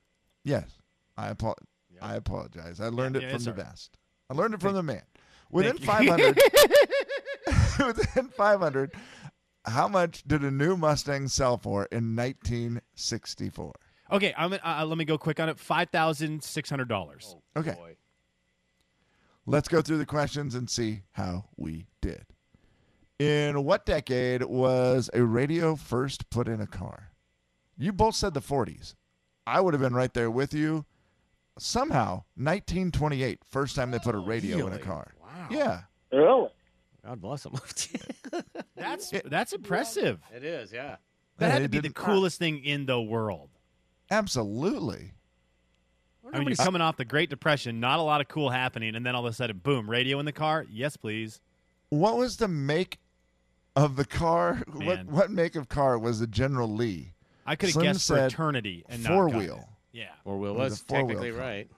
Yes, 0.42 0.68
I 1.16 1.28
apo- 1.28 1.54
I 2.02 2.16
apologize. 2.16 2.80
I 2.80 2.88
learned 2.88 3.14
yeah, 3.14 3.28
it 3.28 3.30
from 3.30 3.44
the 3.44 3.50
all 3.52 3.56
right. 3.56 3.64
best. 3.66 3.97
I 4.34 4.36
learned 4.36 4.54
it 4.54 4.60
from 4.60 4.74
the 4.74 4.82
man. 4.82 5.02
Within 5.50 5.76
you. 5.76 5.86
500, 5.86 6.36
within 7.86 8.28
500, 8.28 8.92
how 9.66 9.86
much 9.86 10.24
did 10.26 10.42
a 10.42 10.50
new 10.50 10.76
Mustang 10.76 11.28
sell 11.28 11.56
for 11.56 11.86
in 11.92 12.16
1964? 12.16 13.72
Okay, 14.10 14.34
I'm, 14.36 14.52
uh, 14.52 14.84
let 14.84 14.98
me 14.98 15.04
go 15.04 15.16
quick 15.16 15.38
on 15.38 15.48
it. 15.48 15.56
$5,600. 15.56 17.34
Okay. 17.56 17.76
Let's 19.46 19.68
go 19.68 19.80
through 19.82 19.98
the 19.98 20.06
questions 20.06 20.54
and 20.54 20.68
see 20.68 21.02
how 21.12 21.44
we 21.56 21.86
did. 22.00 22.24
In 23.18 23.62
what 23.62 23.86
decade 23.86 24.42
was 24.42 25.08
a 25.14 25.22
radio 25.22 25.76
first 25.76 26.28
put 26.30 26.48
in 26.48 26.60
a 26.60 26.66
car? 26.66 27.10
You 27.78 27.92
both 27.92 28.16
said 28.16 28.34
the 28.34 28.40
40s. 28.40 28.94
I 29.46 29.60
would 29.60 29.74
have 29.74 29.80
been 29.80 29.94
right 29.94 30.12
there 30.12 30.30
with 30.30 30.52
you. 30.52 30.86
Somehow, 31.58 32.25
1928, 32.37 33.40
first 33.44 33.76
time 33.76 33.90
they 33.90 33.99
put 33.99 34.14
a 34.14 34.18
oh, 34.18 34.25
radio 34.25 34.66
in 34.66 34.73
a 34.73 34.78
car. 34.78 35.12
Wow. 35.23 35.49
Yeah. 35.50 35.80
Really? 36.12 36.49
God 37.04 37.20
bless 37.20 37.42
them. 37.42 37.54
That's 38.76 39.12
that's 39.26 39.52
impressive. 39.52 40.20
it 40.34 40.42
is, 40.44 40.73
yeah. 40.73 40.96
That 41.38 41.46
Yeah, 41.49 41.52
had 41.52 41.62
to 41.62 41.68
be 41.68 41.78
the 41.78 41.82
didn't- 41.82 41.94
coolest 41.94 42.38
thing 42.38 42.64
in 42.64 42.87
the 42.87 43.00
world. 43.00 43.50
Absolutely. 44.11 45.12
I 46.32 46.38
mean, 46.38 46.49
you're 46.49 46.56
coming 46.56 46.80
off 46.80 46.96
the 46.96 47.04
Great 47.04 47.30
Depression, 47.30 47.80
not 47.80 47.99
a 47.99 48.02
lot 48.02 48.20
of 48.20 48.28
cool 48.28 48.50
happening, 48.50 48.94
and 48.96 49.04
then 49.04 49.14
all 49.14 49.26
of 49.26 49.32
a 49.32 49.34
sudden, 49.34 49.58
boom, 49.58 49.88
radio 49.88 50.18
in 50.18 50.25
the 50.25 50.32
car. 50.32 50.64
Yes, 50.70 50.96
please. 50.96 51.40
What 51.90 52.16
was 52.16 52.38
the 52.38 52.49
make 52.49 52.99
of 53.76 53.96
the 53.96 54.04
car? 54.04 54.62
What 54.73 54.84
Man. 54.84 55.06
what 55.08 55.30
make 55.30 55.54
of 55.54 55.68
car 55.68 55.99
was 55.99 56.20
the 56.20 56.26
General 56.26 56.68
Lee? 56.68 57.12
I 57.46 57.56
could 57.56 57.68
have 57.68 57.75
Slim 57.75 57.84
guessed 57.87 58.08
for 58.08 58.16
said 58.16 58.32
eternity 58.32 58.84
and 58.88 59.02
not 59.02 59.12
four 59.12 59.26
gotten 59.26 59.38
wheel. 59.40 59.68
It. 59.94 59.98
Yeah. 59.98 60.10
Four 60.24 60.38
wheel 60.38 60.52
It 60.54 60.58
was 60.58 60.70
was 60.72 60.82
technically 60.82 61.30
car. 61.30 61.40
right. 61.40 61.70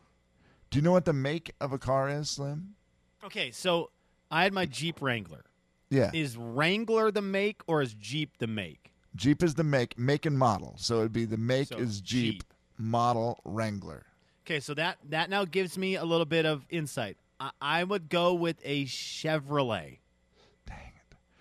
Do 0.70 0.78
you 0.78 0.82
know 0.82 0.92
what 0.92 1.04
the 1.04 1.12
make 1.12 1.52
of 1.60 1.72
a 1.72 1.78
car 1.78 2.08
is, 2.08 2.30
Slim? 2.30 2.74
Okay, 3.24 3.50
so 3.50 3.90
I 4.30 4.42
had 4.42 4.52
my 4.52 4.66
Jeep 4.66 5.00
Wrangler. 5.00 5.44
Yeah. 5.90 6.10
Is 6.12 6.36
Wrangler 6.36 7.10
the 7.12 7.22
make 7.22 7.60
or 7.66 7.82
is 7.82 7.94
Jeep 7.94 8.38
the 8.38 8.46
make? 8.48 8.92
Jeep 9.14 9.42
is 9.42 9.54
the 9.54 9.64
make, 9.64 9.98
make 9.98 10.26
and 10.26 10.38
model. 10.38 10.74
So 10.78 10.98
it'd 10.98 11.12
be 11.12 11.24
the 11.24 11.36
make 11.36 11.68
So, 11.68 11.78
is 11.78 12.00
Jeep, 12.00 12.34
Jeep. 12.34 12.44
model 12.78 13.40
Wrangler. 13.44 14.04
Okay, 14.44 14.60
so 14.60 14.74
that 14.74 14.98
that 15.08 15.30
now 15.30 15.44
gives 15.44 15.78
me 15.78 15.94
a 15.96 16.04
little 16.04 16.26
bit 16.26 16.44
of 16.46 16.66
insight. 16.70 17.16
I, 17.40 17.50
I 17.60 17.84
would 17.84 18.08
go 18.08 18.34
with 18.34 18.56
a 18.64 18.84
Chevrolet. 18.84 19.98
Dang 20.66 20.92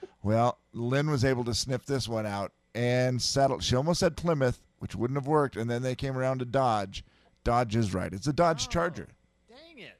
it! 0.02 0.10
Well, 0.24 0.60
Lynn 0.74 1.10
was 1.10 1.26
able 1.26 1.44
to 1.46 1.54
sniff 1.54 1.86
this 1.86 2.08
one 2.08 2.26
out 2.26 2.52
and 2.76 3.22
settle. 3.22 3.60
She 3.60 3.76
almost 3.76 4.02
said 4.02 4.18
Plymouth, 4.18 4.62
which 4.80 4.96
wouldn't 4.96 5.18
have 5.18 5.28
worked, 5.28 5.56
and 5.56 5.70
then 5.70 5.82
they 5.82 5.96
came 5.96 6.18
around 6.18 6.40
to 6.40 6.46
Dodge. 6.46 7.04
Dodge 7.44 7.76
is 7.76 7.94
right. 7.94 8.14
It's 8.14 8.28
a 8.28 8.34
Dodge 8.34 8.70
Charger. 8.70 9.08
Dang 9.50 9.80
it! 9.80 9.98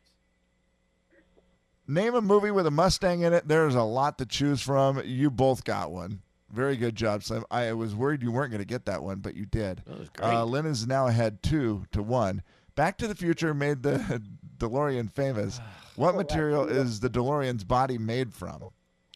Name 1.88 2.16
a 2.16 2.22
movie 2.22 2.52
with 2.52 2.68
a 2.68 2.72
Mustang 2.72 3.22
in 3.22 3.34
it. 3.34 3.48
There's 3.48 3.76
a 3.76 3.84
lot 3.84 4.18
to 4.18 4.26
choose 4.26 4.62
from. 4.62 5.02
You 5.06 5.32
both 5.32 5.64
got 5.64 5.92
one. 5.92 6.22
Very 6.52 6.78
good 6.78 6.96
job, 6.96 7.24
Slim. 7.24 7.44
I 7.52 7.74
was 7.74 7.96
worried 7.96 8.22
you 8.22 8.32
weren't 8.32 8.52
going 8.52 8.62
to 8.62 8.66
get 8.66 8.86
that 8.86 9.04
one, 9.04 9.20
but 9.20 9.36
you 9.36 9.46
did. 9.46 9.82
That 9.86 10.00
was 10.00 10.10
great. 10.10 10.34
Uh, 10.34 10.46
Lynn 10.46 10.66
is 10.66 10.88
now 10.88 11.08
ahead 11.08 11.42
two 11.44 11.86
to 11.92 12.02
one. 12.04 12.44
Back 12.76 12.98
to 13.00 13.08
the 13.08 13.16
Future 13.16 13.54
made 13.54 13.84
the 13.84 14.22
DeLorean 14.58 15.12
famous. 15.12 15.60
What 15.96 16.18
material 16.18 16.66
is 16.66 17.00
the 17.00 17.10
DeLorean's 17.10 17.64
body 17.64 17.98
made 17.98 18.34
from? 18.34 18.64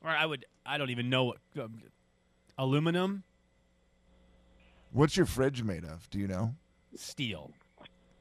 Or 0.02 0.10
I 0.10 0.26
would. 0.26 0.46
I 0.66 0.78
don't 0.78 0.92
even 0.92 1.10
know 1.10 1.26
what 1.26 1.38
um, 1.62 1.82
aluminum, 2.58 3.24
What's 4.92 5.16
your 5.18 5.26
fridge 5.26 5.64
made 5.64 5.86
of? 5.86 6.10
Do 6.10 6.20
you 6.20 6.28
know? 6.28 6.56
steel, 6.96 7.52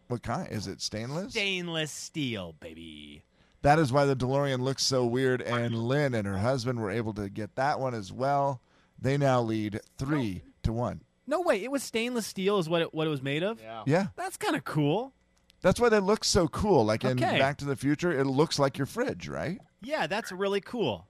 What 0.09 0.23
kind? 0.23 0.49
Is 0.51 0.67
it 0.67 0.81
stainless? 0.83 1.33
stainless 1.33 1.91
steel, 1.91 2.55
baby. 2.61 3.23
That 3.63 3.79
is 3.79 3.91
why 3.93 4.05
the 4.05 4.15
DeLorean 4.15 4.61
looks 4.61 4.85
so 4.85 5.05
weird. 5.07 5.41
And 5.43 5.75
Lynn 5.75 6.15
and 6.15 6.27
her 6.27 6.39
husband 6.39 6.79
were 6.81 6.91
able 6.91 7.13
to 7.15 7.29
get 7.29 7.57
that 7.57 7.81
one 7.81 7.95
as 7.95 8.13
well. 8.13 8.61
They 9.01 9.17
now 9.17 9.41
lead 9.41 9.81
three 9.97 10.43
to 10.63 10.73
one. 10.73 11.01
No 11.27 11.41
way, 11.41 11.63
it 11.65 11.71
was 11.71 11.83
stainless 11.83 12.27
steel. 12.27 12.59
Is 12.59 12.69
what 12.69 12.83
it 12.83 12.95
what 12.95 13.07
it 13.07 13.11
was 13.11 13.23
made 13.23 13.43
of. 13.43 13.61
Yeah. 13.61 13.83
Yeah. 13.87 14.07
That's 14.17 14.37
kind 14.37 14.55
of 14.57 14.65
cool. 14.65 15.13
That's 15.61 15.81
why 15.81 15.89
they 15.89 15.99
look 15.99 16.25
so 16.25 16.47
cool. 16.49 16.85
Like 16.85 17.05
in 17.05 17.23
Okay. 17.23 17.39
Back 17.39 17.57
to 17.59 17.65
the 17.65 17.77
Future, 17.77 18.13
it 18.17 18.25
looks 18.25 18.59
like 18.59 18.79
your 18.79 18.87
fridge, 18.87 19.29
right? 19.29 19.61
Yeah, 19.83 20.07
that's 20.07 20.31
really 20.31 20.61
cool. 20.61 21.07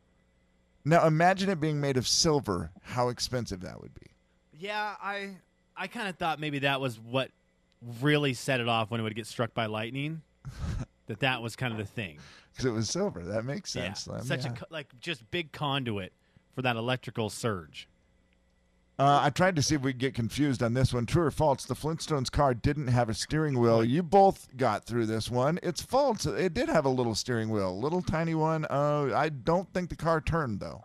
Now 0.85 1.07
imagine 1.07 1.51
it 1.51 1.61
being 1.61 1.81
made 1.81 1.97
of 1.97 2.09
silver. 2.09 2.71
How 2.83 3.09
expensive 3.09 3.61
that 3.61 3.81
would 3.81 3.95
be. 3.95 4.07
Yeah, 4.59 4.95
I 5.03 5.37
I 5.79 5.87
kind 5.87 6.09
of 6.09 6.17
thought 6.17 6.41
maybe 6.41 6.61
that 6.61 6.81
was 6.81 6.99
what 6.99 7.31
really 8.01 8.35
set 8.35 8.61
it 8.61 8.69
off 8.69 8.91
when 8.91 9.01
it 9.01 9.05
would 9.05 9.15
get 9.15 9.27
struck 9.27 9.55
by 9.55 9.67
lightning. 9.67 10.23
that 11.07 11.21
that 11.21 11.43
was 11.43 11.57
kind 11.57 11.73
of 11.73 11.79
the 11.79 11.85
thing. 11.85 12.19
Because 12.53 12.65
it 12.65 12.71
was 12.73 12.89
silver. 12.91 13.25
That 13.25 13.45
makes 13.45 13.75
Yeah, 13.75 13.85
sense. 13.85 14.01
Slim. 14.01 14.23
such 14.25 14.45
Yeah. 14.45 14.53
a 14.53 14.55
co- 14.57 14.67
like 14.71 14.89
just 15.01 15.31
big 15.31 15.53
conduit 15.53 16.13
for 16.55 16.63
that 16.63 16.77
electrical 16.77 17.31
surge. 17.31 17.89
Uh, 19.01 19.21
I 19.23 19.31
tried 19.31 19.55
to 19.55 19.63
see 19.63 19.77
if 19.77 19.83
we 19.83 19.93
could 19.93 20.01
get 20.01 20.15
confused 20.15 20.61
on 20.61 20.75
this 20.75 20.93
one. 20.93 21.07
True 21.07 21.23
or 21.27 21.31
false? 21.31 21.65
The 21.65 21.77
Flintstones 21.77 22.33
car 22.33 22.53
didn't 22.53 22.89
have 22.89 23.09
a 23.09 23.15
steering 23.15 23.61
wheel. 23.61 23.85
You 23.85 24.03
both 24.03 24.49
got 24.57 24.87
through 24.87 25.07
this 25.07 25.31
one. 25.31 25.61
It's 25.63 25.81
false. 25.81 26.27
It 26.27 26.53
did 26.53 26.69
have 26.69 26.85
a 26.85 26.89
little 26.89 27.15
steering 27.15 27.49
wheel, 27.51 27.79
little 27.81 28.03
tiny 28.03 28.35
one. 28.35 28.65
Uh, 28.69 29.13
I 29.15 29.29
don't 29.29 29.73
think 29.73 29.89
the 29.91 29.95
car 29.97 30.21
turned 30.21 30.59
though. 30.59 30.83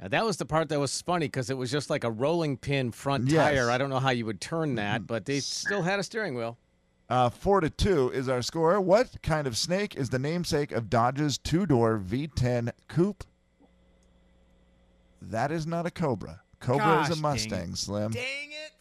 Now, 0.00 0.08
that 0.08 0.24
was 0.24 0.36
the 0.36 0.44
part 0.44 0.68
that 0.70 0.80
was 0.80 1.00
funny 1.02 1.26
because 1.26 1.50
it 1.50 1.56
was 1.56 1.70
just 1.70 1.88
like 1.88 2.04
a 2.04 2.10
rolling 2.10 2.56
pin 2.56 2.90
front 2.90 3.28
Yes. 3.28 3.44
tire. 3.52 3.70
I 3.70 3.78
don't 3.78 3.90
know 3.90 4.00
how 4.00 4.10
you 4.10 4.26
would 4.26 4.40
turn 4.40 4.74
that, 4.74 5.06
but 5.06 5.24
they 5.24 5.40
still 5.40 5.82
had 5.82 5.98
a 6.00 6.02
steering 6.02 6.34
wheel. 6.34 6.58
Uh, 7.08 7.28
four 7.30 7.60
to 7.60 7.70
two 7.70 8.10
is 8.10 8.28
our 8.28 8.42
score. 8.42 8.80
What 8.80 9.22
kind 9.22 9.46
of 9.46 9.56
snake 9.56 9.94
is 9.94 10.08
the 10.10 10.18
namesake 10.18 10.72
of 10.72 10.90
Dodge's 10.90 11.38
two-door 11.38 11.98
V10 11.98 12.72
coupe? 12.88 13.24
That 15.22 15.52
is 15.52 15.66
not 15.66 15.86
a 15.86 15.90
Cobra. 15.90 16.40
Cobra 16.60 17.02
is 17.02 17.10
a 17.10 17.20
Mustang, 17.20 17.70
it. 17.72 17.76
Slim. 17.78 18.12
Dang 18.12 18.22
it! 18.50 18.72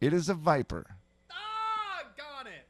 It 0.00 0.12
is 0.12 0.28
a 0.28 0.34
Viper. 0.34 0.86
Ah, 1.30 2.04
got 2.16 2.46
it. 2.46 2.66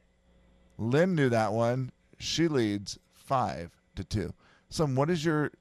Lynn 0.77 1.13
knew 1.13 1.29
that 1.29 1.53
one. 1.53 1.91
She 2.17 2.47
leads 2.47 2.97
five 3.13 3.71
to 3.95 4.03
two. 4.03 4.33
Slim, 4.69 4.95
what 4.95 5.09
is 5.09 5.23
your 5.23 5.51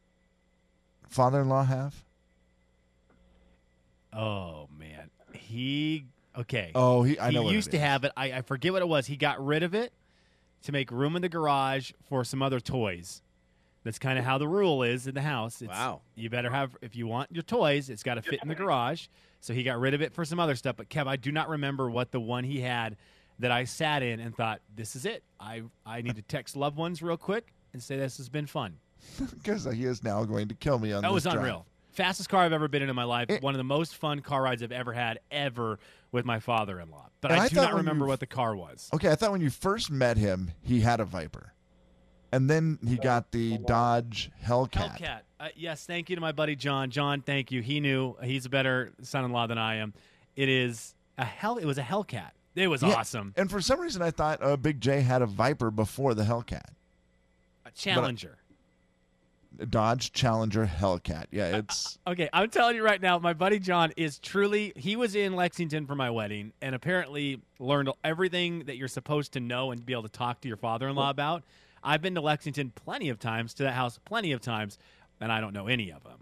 father-in-law 1.09 1.64
have? 1.64 2.05
Oh 4.12 4.68
man, 4.79 5.11
he 5.33 6.07
okay. 6.37 6.73
Oh, 6.75 7.03
he. 7.03 7.18
I 7.18 7.29
he 7.29 7.35
know 7.35 7.42
what 7.42 7.53
it 7.53 7.57
used 7.57 7.71
to 7.73 7.79
have 7.79 8.05
it. 8.05 8.12
I, 8.16 8.33
I 8.33 8.42
forget 8.42 8.73
what 8.73 8.83
it 8.83 8.88
was. 8.88 9.07
He 9.07 9.16
got 9.16 9.44
rid 9.44 9.62
of 9.62 9.75
it 9.75 9.92
to 10.62 10.73
make 10.73 10.90
room 10.90 11.14
in 11.16 11.23
the 11.23 11.29
garage 11.29 11.92
for 12.09 12.25
some 12.25 12.42
other 12.42 12.61
toys. 12.61 13.23
That's 13.85 13.99
kind 13.99 14.18
of 14.18 14.25
how 14.25 14.38
the 14.38 14.49
rule 14.49 14.83
is 14.83 15.07
in 15.07 15.14
the 15.14 15.23
house. 15.23 15.62
It's, 15.62 15.71
Wow. 15.71 16.03
You 16.14 16.31
better 16.31 16.51
have 16.51 16.77
if 16.83 16.97
you 16.97 17.07
want 17.07 17.31
your 17.33 17.42
toys, 17.42 17.90
it's 17.90 18.03
got 18.03 18.14
to 18.14 18.23
fit 18.23 18.40
in 18.42 18.49
the 18.49 18.55
garage. 18.55 19.07
So 19.40 19.55
he 19.55 19.62
got 19.62 19.79
rid 19.79 19.94
of 19.94 20.03
it 20.03 20.12
for 20.12 20.25
some 20.25 20.40
other 20.40 20.57
stuff. 20.57 20.77
But 20.77 20.88
Kev, 20.88 21.07
I 21.07 21.16
do 21.16 21.31
not 21.31 21.49
remember 21.49 21.90
what 21.90 22.11
the 22.11 22.21
one 22.21 22.44
he 22.44 22.61
had 22.61 22.97
that 23.38 23.53
I 23.53 23.64
sat 23.64 24.03
in 24.03 24.18
and 24.21 24.35
thought, 24.35 24.61
"This 24.75 24.97
is 24.97 25.05
it. 25.05 25.23
I 25.38 25.62
I 25.87 26.03
need 26.03 26.16
to 26.16 26.23
text 26.23 26.57
loved 26.57 26.77
ones 26.77 27.03
real 27.03 27.16
quick 27.16 27.53
and 27.73 27.83
say 27.83 27.97
this 27.97 28.16
has 28.16 28.29
been 28.29 28.47
fun." 28.47 28.79
because 29.35 29.65
he 29.65 29.85
is 29.85 30.03
now 30.03 30.25
going 30.25 30.49
to 30.49 30.55
kill 30.55 30.79
me 30.79 30.93
on 30.93 31.03
That 31.03 31.09
this 31.09 31.15
was 31.15 31.23
drive. 31.25 31.37
unreal. 31.37 31.67
Fastest 31.93 32.29
car 32.29 32.45
I've 32.45 32.53
ever 32.53 32.69
been 32.69 32.83
in 32.83 32.89
in 32.91 32.95
my 32.97 33.05
life. 33.05 33.29
It- 33.31 33.43
One 33.43 33.55
of 33.55 33.59
the 33.59 33.65
most 33.65 33.97
fun 33.97 34.21
car 34.21 34.43
rides 34.43 34.63
I've 34.63 34.73
ever 34.73 34.93
had 34.93 35.19
ever 35.31 35.79
with 36.13 36.25
my 36.25 36.39
father-in-law. 36.41 37.09
But 37.21 37.33
I, 37.33 37.39
I 37.45 37.49
do 37.49 37.57
thought 37.57 37.71
not 37.71 37.75
remember 37.79 38.05
you- 38.05 38.09
what 38.11 38.21
the 38.21 38.27
car 38.27 38.55
was. 38.55 38.89
Okay, 38.95 39.11
I 39.11 39.15
thought 39.17 39.33
when 39.33 39.41
you 39.41 39.51
first 39.51 39.91
met 39.91 40.17
him, 40.17 40.53
he 40.63 40.81
had 40.81 41.01
a 41.01 41.05
Viper, 41.05 41.53
and 42.31 42.49
then 42.49 42.79
he 42.87 42.97
got 42.97 43.33
the 43.33 43.59
Dodge 43.59 44.31
Hellcat. 44.47 44.99
Hellcat. 45.01 45.21
Uh, 45.41 45.49
yes, 45.57 45.85
thank 45.87 46.09
you 46.11 46.17
to 46.17 46.21
my 46.23 46.33
buddy 46.33 46.55
John. 46.57 46.91
John, 46.91 47.21
thank 47.23 47.51
you. 47.53 47.63
He 47.63 47.81
knew 47.81 48.17
he's 48.23 48.47
a 48.47 48.49
better 48.49 48.93
son-in-law 49.03 49.47
than 49.49 49.59
I 49.59 49.77
am. 49.77 49.95
It 50.37 50.49
is 50.49 50.95
a 51.17 51.25
hell. 51.25 51.59
It 51.59 51.65
was 51.65 51.79
a 51.79 51.83
Hellcat. 51.83 52.31
It 52.55 52.67
was 52.69 52.83
Yeah, 52.83 52.95
awesome. 52.95 53.35
And 53.37 53.51
for 53.51 53.61
some 53.61 53.81
reason, 53.81 54.03
I 54.03 54.11
thought 54.11 54.43
uh, 54.43 54.57
Big 54.57 54.81
J 54.81 55.01
had 55.01 55.23
a 55.23 55.27
Viper 55.27 55.71
before 55.71 56.15
the 56.15 56.25
Hellcat. 56.25 56.65
A 57.67 57.71
Challenger. 57.73 58.38
Dodge 59.71 60.13
Challenger 60.13 60.67
Hellcat. 60.67 61.27
Yeah, 61.31 61.57
it's 61.57 61.99
Okay, 62.07 62.29
I'm 62.33 62.49
telling 62.51 62.77
you 62.77 62.85
right 62.85 63.01
now, 63.01 63.19
my 63.19 63.33
buddy 63.33 63.59
John 63.59 63.93
is 63.97 64.19
truly. 64.19 64.73
He 64.77 64.95
was 64.95 65.17
in 65.17 65.35
Lexington 65.35 65.87
for 65.87 65.95
my 65.95 66.11
wedding, 66.11 66.53
and 66.63 66.75
apparently 66.75 67.41
learned 67.59 67.91
everything 68.05 68.65
that 68.65 68.77
you're 68.77 68.89
supposed 68.89 69.33
to 69.33 69.41
know 69.41 69.71
and 69.73 69.85
be 69.85 69.93
able 69.93 70.05
to 70.05 70.09
talk 70.09 70.41
to 70.43 70.49
your 70.49 70.57
father-in-law 70.57 71.11
about. 71.11 71.43
I've 71.83 72.03
been 72.03 72.15
to 72.15 72.21
Lexington 72.21 72.73
plenty 72.75 73.09
of 73.09 73.19
times, 73.19 73.55
to 73.55 73.65
that 73.65 73.73
house 73.73 73.99
plenty 74.05 74.33
of 74.33 74.41
times, 74.41 74.79
and 75.21 75.33
I 75.33 75.41
don't 75.41 75.53
know 75.53 75.67
any 75.67 75.91
of 75.91 76.05
them. 76.05 76.19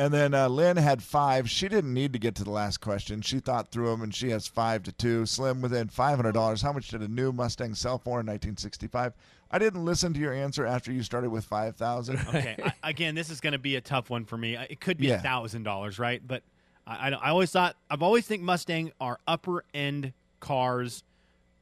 And 0.00 0.14
then 0.14 0.32
uh, 0.32 0.48
Lynn 0.48 0.76
had 0.76 1.02
five. 1.02 1.50
She 1.50 1.68
didn't 1.68 1.92
need 1.92 2.12
to 2.12 2.20
get 2.20 2.36
to 2.36 2.44
the 2.44 2.50
last 2.50 2.78
question. 2.80 3.20
She 3.20 3.40
thought 3.40 3.72
through 3.72 3.90
them, 3.90 4.02
and 4.02 4.14
she 4.14 4.30
has 4.30 4.46
five 4.46 4.84
to 4.84 4.92
two. 4.92 5.26
Slim 5.26 5.60
within 5.60 5.88
five 5.88 6.16
hundred 6.16 6.32
dollars. 6.32 6.62
How 6.62 6.72
much 6.72 6.88
did 6.88 7.02
a 7.02 7.08
new 7.08 7.32
Mustang 7.32 7.74
sell 7.74 7.98
for 7.98 8.20
in 8.20 8.26
1965? 8.26 9.12
I 9.50 9.58
didn't 9.58 9.84
listen 9.84 10.12
to 10.14 10.20
your 10.20 10.32
answer 10.34 10.66
after 10.66 10.92
you 10.92 11.02
started 11.02 11.30
with 11.30 11.44
five 11.44 11.76
thousand. 11.76 12.18
Okay, 12.28 12.56
I, 12.82 12.90
again, 12.90 13.14
this 13.14 13.30
is 13.30 13.40
going 13.40 13.54
to 13.54 13.58
be 13.58 13.76
a 13.76 13.80
tough 13.80 14.10
one 14.10 14.24
for 14.24 14.36
me. 14.36 14.56
It 14.56 14.80
could 14.80 14.98
be 14.98 15.06
a 15.08 15.14
Yeah. 15.14 15.20
thousand 15.22 15.62
dollars, 15.62 15.98
right? 15.98 16.20
But 16.26 16.42
I, 16.86 17.08
I, 17.08 17.12
I 17.12 17.28
always 17.30 17.50
thought 17.50 17.76
I've 17.90 18.02
always 18.02 18.26
think 18.26 18.42
Mustang 18.42 18.92
are 19.00 19.18
upper 19.26 19.64
end 19.72 20.12
cars 20.40 21.02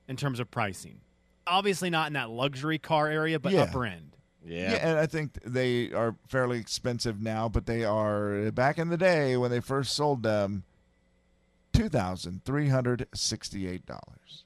in 0.09 0.17
terms 0.17 0.41
of 0.41 0.51
pricing. 0.51 1.01
Obviously, 1.47 1.91
not 1.91 2.09
in 2.09 2.15
that 2.15 2.29
luxury 2.31 2.79
car 2.79 3.07
area, 3.09 3.39
but 3.39 3.53
Yeah. 3.53 3.63
upper 3.63 3.85
end. 3.87 4.17
Yeah. 4.45 4.73
Yeah, 4.73 4.91
and 4.91 4.99
I 4.99 5.07
think 5.07 5.39
they 5.45 5.93
are 5.93 6.15
fairly 6.29 6.59
expensive 6.59 7.21
now, 7.21 7.49
but 7.49 7.67
they 7.67 7.85
are 7.85 8.51
back 8.53 8.79
in 8.79 8.89
the 8.91 8.97
day 8.97 9.37
when 9.37 9.51
they 9.51 9.59
first 9.61 9.95
sold 9.95 10.23
them, 10.23 10.63
two 11.73 11.89
thousand 11.89 12.45
three 12.45 12.69
hundred 12.69 13.07
sixty-eight 13.15 13.87
dollars. 13.87 14.45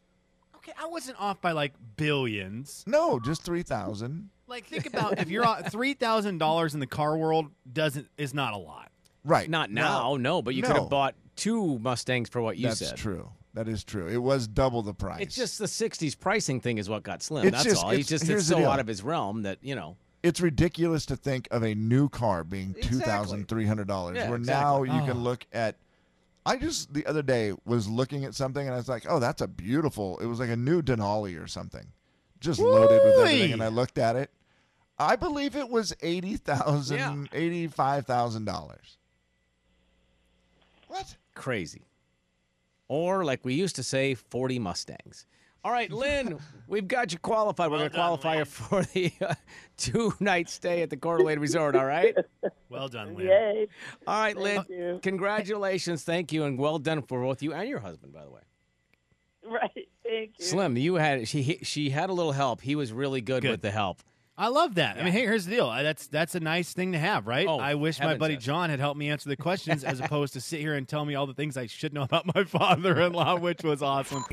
Okay, 0.81 0.85
I 0.85 0.89
wasn't 0.91 1.21
off 1.21 1.41
by 1.41 1.53
like 1.53 1.75
billions. 1.97 2.85
No, 2.87 3.19
just 3.21 3.43
three 3.43 3.63
thousand. 3.63 4.31
Like 4.47 4.67
think 4.67 4.87
about 4.87 5.19
if 5.19 5.29
you're 5.31 5.47
on 5.47 5.65
three 5.65 5.95
thousand 5.95 6.39
dollars 6.39 6.75
in 6.75 6.81
the 6.81 6.87
car 6.87 7.17
world 7.17 7.47
doesn't 7.73 8.09
is 8.19 8.35
not 8.35 8.53
a 8.53 8.57
lot. 8.59 8.91
Right. 9.25 9.49
Not 9.51 9.71
now, 9.71 10.17
no, 10.17 10.41
but 10.43 10.55
you 10.55 10.63
could 10.63 10.77
have 10.77 10.89
bought 10.89 11.15
two 11.37 11.79
Mustangs 11.79 12.29
for 12.31 12.41
what 12.41 12.57
you 12.57 12.69
That's 12.69 12.79
said. 12.79 12.89
That's 12.91 13.01
true. 13.03 13.31
That 13.53 13.69
is 13.69 13.85
true. 13.85 14.07
It 14.09 14.17
was 14.19 14.49
double 14.49 14.83
the 14.83 14.95
price. 14.95 15.21
It's 15.23 15.35
just 15.37 15.59
the 15.59 15.67
'60s 15.67 16.19
pricing 16.19 16.61
thing 16.61 16.79
is 16.79 16.89
what 16.89 17.03
got 17.03 17.23
slim. 17.23 17.47
It's 17.47 17.53
That's 17.57 17.65
just- 17.65 17.85
all. 17.85 17.91
He's 17.91 18.11
it's- 18.11 18.21
just 18.21 18.31
it's 18.31 18.47
so 18.47 18.65
out 18.67 18.81
of 18.81 18.87
his 18.87 19.03
realm 19.03 19.43
that 19.43 19.59
you 19.61 19.75
know. 19.75 19.97
it's 20.23 20.41
ridiculous 20.41 21.05
to 21.07 21.17
think 21.17 21.49
of 21.51 21.63
a 21.63 21.75
new 21.75 22.09
car 22.09 22.45
being 22.45 22.73
two 22.75 22.79
Exactly. 22.81 23.01
thousand 23.05 23.49
three 23.49 23.67
hundred 23.67 23.89
dollars. 23.89 24.17
Yeah, 24.17 24.31
where 24.31 24.39
now 24.39 24.83
exactly. 24.83 24.89
you 24.97 25.03
ah. 25.03 25.07
can 25.07 25.17
Oh. 25.19 25.21
look 25.21 25.47
at. 25.53 25.77
I 26.47 26.57
just 26.57 26.93
the 26.93 27.07
other 27.07 27.23
day 27.23 27.53
was 27.65 27.89
looking 27.89 28.25
at 28.25 28.35
something 28.35 28.67
and 28.67 28.75
I 28.75 28.79
was 28.79 28.89
like, 28.89 29.05
"Oh, 29.09 29.19
that's 29.21 29.43
a 29.43 29.49
beautiful." 29.49 30.19
It 30.19 30.27
was 30.27 30.41
like 30.41 30.49
a 30.51 30.57
new 30.57 30.83
Denali 30.83 31.43
or 31.43 31.47
something, 31.47 31.87
just 32.41 32.61
loaded 32.61 33.01
with 33.05 33.15
everything. 33.21 33.53
And 33.53 33.63
I 33.63 33.69
looked 33.69 33.99
at 33.99 34.17
it. 34.17 34.31
I 34.99 35.17
believe 35.17 35.57
it 35.57 35.69
was 35.69 35.95
eighty 36.03 36.37
thousand, 36.37 37.29
eighty-five 37.33 38.07
thousand 38.07 38.45
dollars. 38.47 38.99
What? 40.89 41.17
Crazy. 41.35 41.83
Or 42.89 43.25
like 43.25 43.45
we 43.45 43.55
used 43.55 43.77
to 43.77 43.85
say, 43.85 44.15
40 44.15 44.59
Mustangs. 44.59 45.27
All 45.63 45.73
right, 45.73 45.91
Lynn, 45.91 46.39
we've 46.69 46.89
got 46.89 47.13
you 47.13 47.19
qualified. 47.19 47.71
We're 47.71 47.79
going 47.79 47.91
to 47.91 47.95
qualify 47.97 48.39
you 48.39 48.45
for 48.45 48.83
the 48.83 49.13
uh, 49.21 49.35
two-night 49.77 50.49
stay 50.49 50.83
at 50.83 50.91
the 50.91 50.97
Coeur 50.97 51.19
d'Alene 51.19 51.39
Resort. 51.39 51.77
All 51.77 51.85
right. 51.85 52.17
Well 52.69 52.89
done, 52.89 53.15
Lynn. 53.15 53.27
Yay. 53.27 53.67
All 54.07 54.21
right, 54.21 54.37
Lynn. 54.37 54.65
You. 54.69 55.01
Congratulations, 55.03 56.03
thank 56.03 56.33
you, 56.33 56.45
and 56.45 56.59
well 56.59 56.79
done 56.79 57.03
for 57.03 57.21
both 57.23 57.43
you 57.43 57.53
and 57.53 57.69
your 57.69 57.81
husband, 57.81 58.13
by 58.13 58.25
the 58.25 58.31
way. 58.31 58.41
Right. 59.45 59.89
Thank 60.05 60.39
you. 60.39 60.45
Slim, 60.45 60.77
you 60.77 60.95
had 60.95 61.29
she 61.29 61.59
she 61.63 61.91
had 61.91 62.11
a 62.11 62.13
little 62.13 62.33
help. 62.33 62.61
He 62.61 62.75
was 62.75 62.93
really 62.93 63.21
good, 63.21 63.43
Good. 63.43 63.51
with 63.51 63.63
the 63.63 63.71
help. 63.71 64.03
I 64.37 64.49
love 64.49 64.77
that. 64.77 64.97
I 64.97 65.03
mean, 65.03 65.13
hey, 65.13 65.21
here's 65.21 65.45
the 65.45 65.51
deal. 65.51 65.71
That's 65.71 66.07
that's 66.07 66.35
a 66.35 66.41
nice 66.41 66.73
thing 66.73 66.93
to 66.93 66.99
have, 66.99 67.27
right? 67.27 67.47
Oh, 67.47 67.59
I 67.59 67.75
wish 67.75 68.01
my 68.01 68.17
buddy 68.17 68.35
yes. 68.35 68.43
John 68.43 68.71
had 68.71 68.81
helped 68.81 68.99
me 68.99 69.11
answer 69.11 69.29
the 69.29 69.37
questions 69.49 69.85
as 69.85 70.01
opposed 70.01 70.33
to 70.33 70.41
sit 70.41 70.61
here 70.61 70.75
and 70.75 70.89
tell 70.89 71.05
me 71.05 71.15
all 71.15 71.27
the 71.27 71.35
things 71.35 71.57
I 71.57 71.67
should 71.67 71.93
know 71.93 72.03
about 72.03 72.35
my 72.35 72.45
father-in-law, 72.45 73.39
which 73.39 73.63
was 73.63 73.83
awesome. 73.83 74.25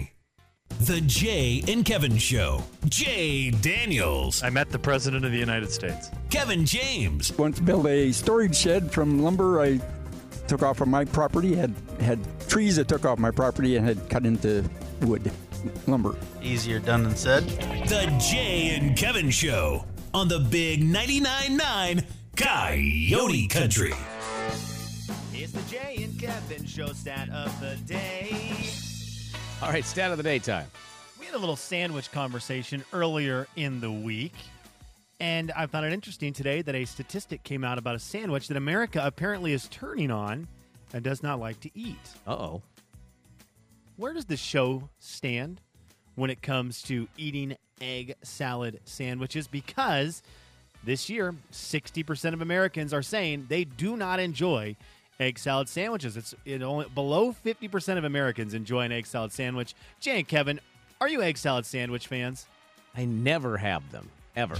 The 0.81 1.01
Jay 1.01 1.63
and 1.67 1.83
Kevin 1.83 2.17
Show. 2.17 2.63
Jay 2.85 3.49
Daniels. 3.49 4.43
I 4.43 4.49
met 4.49 4.69
the 4.69 4.79
President 4.79 5.25
of 5.25 5.31
the 5.31 5.37
United 5.37 5.71
States. 5.71 6.11
Kevin 6.29 6.65
James. 6.65 7.35
Once 7.37 7.59
built 7.59 7.87
a 7.87 8.11
storage 8.11 8.55
shed 8.55 8.91
from 8.91 9.23
lumber 9.23 9.59
I 9.59 9.79
took 10.47 10.63
off 10.63 10.79
of 10.81 10.87
my 10.87 11.03
property. 11.03 11.55
Had 11.55 11.73
had 11.99 12.19
trees 12.47 12.75
that 12.75 12.87
took 12.87 13.05
off 13.05 13.19
my 13.19 13.31
property 13.31 13.75
and 13.75 13.85
had 13.85 14.09
cut 14.09 14.25
into 14.25 14.63
wood, 15.01 15.31
lumber. 15.87 16.15
Easier 16.41 16.79
done 16.79 17.03
than 17.03 17.15
said. 17.15 17.43
The 17.87 18.15
Jay 18.19 18.75
and 18.75 18.95
Kevin 18.95 19.29
Show 19.29 19.85
on 20.13 20.27
the 20.27 20.39
Big 20.39 20.83
99.9 20.83 21.57
9 21.57 22.05
Coyote 22.35 23.47
Country. 23.47 23.93
It's 25.33 25.51
the 25.51 25.61
Jay 25.69 26.03
and 26.03 26.19
Kevin 26.19 26.65
show 26.65 26.93
stat 26.93 27.29
of 27.29 27.59
the 27.59 27.75
day. 27.85 28.53
All 29.63 29.71
right, 29.71 29.83
stat 29.83 30.11
of 30.11 30.17
the 30.17 30.23
day 30.23 30.37
time. 30.37 30.67
We 31.19 31.25
had 31.25 31.33
a 31.33 31.39
little 31.39 31.55
sandwich 31.55 32.11
conversation 32.11 32.85
earlier 32.93 33.47
in 33.55 33.81
the 33.81 33.91
week, 33.91 34.35
and 35.19 35.51
I 35.51 35.65
found 35.65 35.83
it 35.87 35.93
interesting 35.93 36.31
today 36.31 36.61
that 36.61 36.75
a 36.75 36.85
statistic 36.85 37.41
came 37.41 37.63
out 37.63 37.79
about 37.79 37.95
a 37.95 37.99
sandwich 37.99 38.49
that 38.49 38.57
America 38.57 39.01
apparently 39.03 39.53
is 39.53 39.67
turning 39.69 40.11
on 40.11 40.47
and 40.93 41.03
does 41.03 41.23
not 41.23 41.39
like 41.39 41.59
to 41.61 41.71
eat. 41.73 41.97
Uh 42.27 42.33
oh. 42.33 42.61
Where 43.95 44.13
does 44.13 44.25
the 44.25 44.37
show 44.37 44.89
stand 44.99 45.59
when 46.13 46.29
it 46.29 46.43
comes 46.43 46.83
to 46.83 47.07
eating 47.17 47.57
egg 47.81 48.13
salad 48.21 48.79
sandwiches? 48.85 49.47
Because 49.47 50.21
this 50.83 51.09
year, 51.09 51.33
60% 51.51 52.33
of 52.33 52.43
Americans 52.43 52.93
are 52.93 53.01
saying 53.01 53.47
they 53.49 53.63
do 53.63 53.97
not 53.97 54.19
enjoy 54.19 54.75
egg 55.19 55.39
salad 55.39 55.69
sandwiches. 55.69 56.17
It's 56.17 56.35
it 56.45 56.61
only 56.61 56.87
below 56.93 57.33
50% 57.33 57.97
of 57.97 58.03
Americans 58.03 58.53
enjoy 58.53 58.81
an 58.81 58.91
egg 58.91 59.05
salad 59.05 59.31
sandwich. 59.31 59.75
Jay 59.99 60.19
and 60.19 60.27
Kevin, 60.27 60.59
are 61.01 61.09
you 61.09 61.21
egg 61.21 61.37
salad 61.37 61.65
sandwich 61.65 62.07
fans? 62.07 62.47
I 62.95 63.05
never 63.05 63.57
have 63.57 63.91
them 63.91 64.09
ever. 64.35 64.55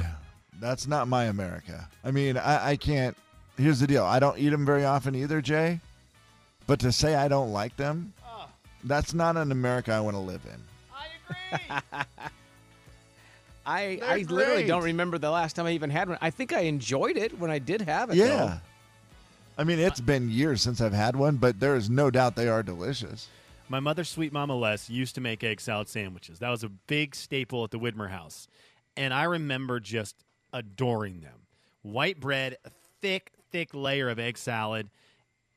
That's 0.60 0.88
not 0.88 1.08
my 1.08 1.26
America. 1.26 1.88
I 2.04 2.12
mean, 2.12 2.38
I, 2.38 2.72
I 2.72 2.76
can't. 2.76 3.16
Here's 3.58 3.80
the 3.80 3.88
deal. 3.88 4.04
I 4.04 4.20
don't 4.20 4.38
eat 4.38 4.50
them 4.50 4.66
very 4.66 4.86
often 4.86 5.16
either, 5.16 5.42
Jay. 5.42 5.80
But 6.68 6.80
to 6.82 6.92
say 6.92 7.16
I 7.16 7.28
don't 7.28 7.52
like 7.52 7.76
them, 7.78 8.14
ah. 8.24 8.50
that's 8.84 9.14
not 9.14 9.38
an 9.38 9.52
America 9.52 9.92
I 9.94 10.00
want 10.00 10.16
to 10.16 10.20
live 10.20 10.42
in. 10.46 10.62
I 13.66 13.98
They're 13.98 14.10
I 14.10 14.26
literally 14.30 14.66
don't 14.66 14.84
remember 14.84 15.18
the 15.18 15.30
last 15.30 15.56
time 15.56 15.66
I 15.66 15.72
even 15.72 15.90
had 15.90 16.08
one. 16.10 16.18
I 16.22 16.30
think 16.30 16.54
I 16.54 16.62
enjoyed 16.62 17.18
it 17.18 17.38
when 17.38 17.52
I 17.52 17.60
did 17.60 17.82
have 17.82 18.10
it. 18.10 18.16
Yeah. 18.16 18.28
though. 18.28 18.54
I 19.58 19.64
mean, 19.64 19.80
it's 19.80 20.00
been 20.00 20.30
years 20.30 20.62
since 20.62 20.82
I've 20.82 20.94
had 20.94 21.16
one, 21.16 21.38
but 21.38 21.60
there 21.60 21.76
is 21.76 21.90
no 21.90 22.12
doubt 22.12 22.36
they 22.36 22.48
are 22.48 22.62
delicious. 22.62 23.28
My 23.70 23.80
mother, 23.80 24.04
sweet 24.04 24.32
mama 24.32 24.56
Les, 24.56 24.90
used 24.90 25.16
to 25.16 25.22
make 25.22 25.44
egg 25.44 25.60
salad 25.60 25.90
sandwiches. 25.90 26.40
That 26.40 26.50
was 26.50 26.64
a 26.64 26.70
big 26.70 27.16
staple 27.16 27.64
at 27.64 27.72
the 27.72 27.80
Widmer 27.80 28.10
house. 28.10 28.48
And 28.96 29.14
I 29.14 29.24
remember 29.24 29.80
just 29.80 30.16
adoring 30.54 31.22
them. 31.22 31.48
White 31.82 32.20
bread, 32.20 32.58
thick, 33.02 33.32
thick 33.52 33.74
layer 33.74 34.10
of 34.10 34.20
egg 34.20 34.38
salad. 34.38 34.90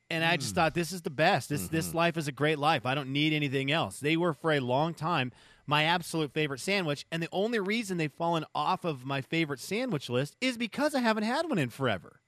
And 0.09 0.25
I 0.25 0.35
just 0.35 0.53
mm. 0.53 0.55
thought 0.55 0.73
this 0.73 0.91
is 0.91 1.03
the 1.03 1.09
best. 1.09 1.47
This 1.47 1.67
this 1.69 1.87
mm-hmm. 1.87 1.97
life 1.97 2.17
is 2.17 2.27
a 2.27 2.33
great 2.33 2.59
life. 2.59 2.85
I 2.85 2.95
don't 2.95 3.13
need 3.13 3.31
anything 3.31 3.71
else. 3.71 3.99
They 3.99 4.17
were 4.17 4.33
for 4.33 4.51
a 4.51 4.59
long 4.59 4.93
time 4.93 5.31
my 5.67 5.83
absolute 5.83 6.33
favorite 6.33 6.59
sandwich, 6.59 7.05
and 7.11 7.23
the 7.23 7.29
only 7.31 7.59
reason 7.59 7.97
they've 7.97 8.11
fallen 8.11 8.45
off 8.53 8.83
of 8.83 9.05
my 9.05 9.21
favorite 9.21 9.59
sandwich 9.59 10.09
list 10.09 10.35
is 10.41 10.57
because 10.57 10.93
I 10.95 10.99
haven't 10.99 11.23
had 11.23 11.47
one 11.47 11.57
in 11.57 11.69
forever. 11.69 12.20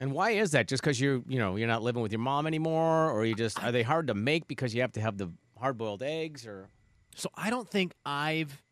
And 0.00 0.12
why 0.12 0.30
is 0.30 0.52
that? 0.52 0.68
Just 0.68 0.82
because 0.82 1.00
you're, 1.00 1.22
you 1.28 1.38
know, 1.38 1.56
you're 1.56 1.68
not 1.68 1.82
living 1.82 2.02
with 2.02 2.12
your 2.12 2.20
mom 2.20 2.46
anymore, 2.46 3.10
or 3.10 3.24
you 3.24 3.34
just 3.34 3.62
are 3.62 3.72
they 3.72 3.82
hard 3.82 4.06
to 4.06 4.14
make 4.14 4.46
because 4.46 4.74
you 4.74 4.80
have 4.80 4.92
to 4.92 5.00
have 5.00 5.18
the 5.18 5.30
hard-boiled 5.58 6.02
eggs, 6.02 6.46
or 6.46 6.68
So 7.16 7.30
I 7.34 7.50
don't 7.50 7.68
think 7.68 7.94
I've 8.06 8.62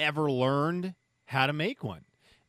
ever 0.00 0.30
learned 0.30 0.94
how 1.26 1.46
to 1.46 1.52
make 1.52 1.84
one. 1.84 2.04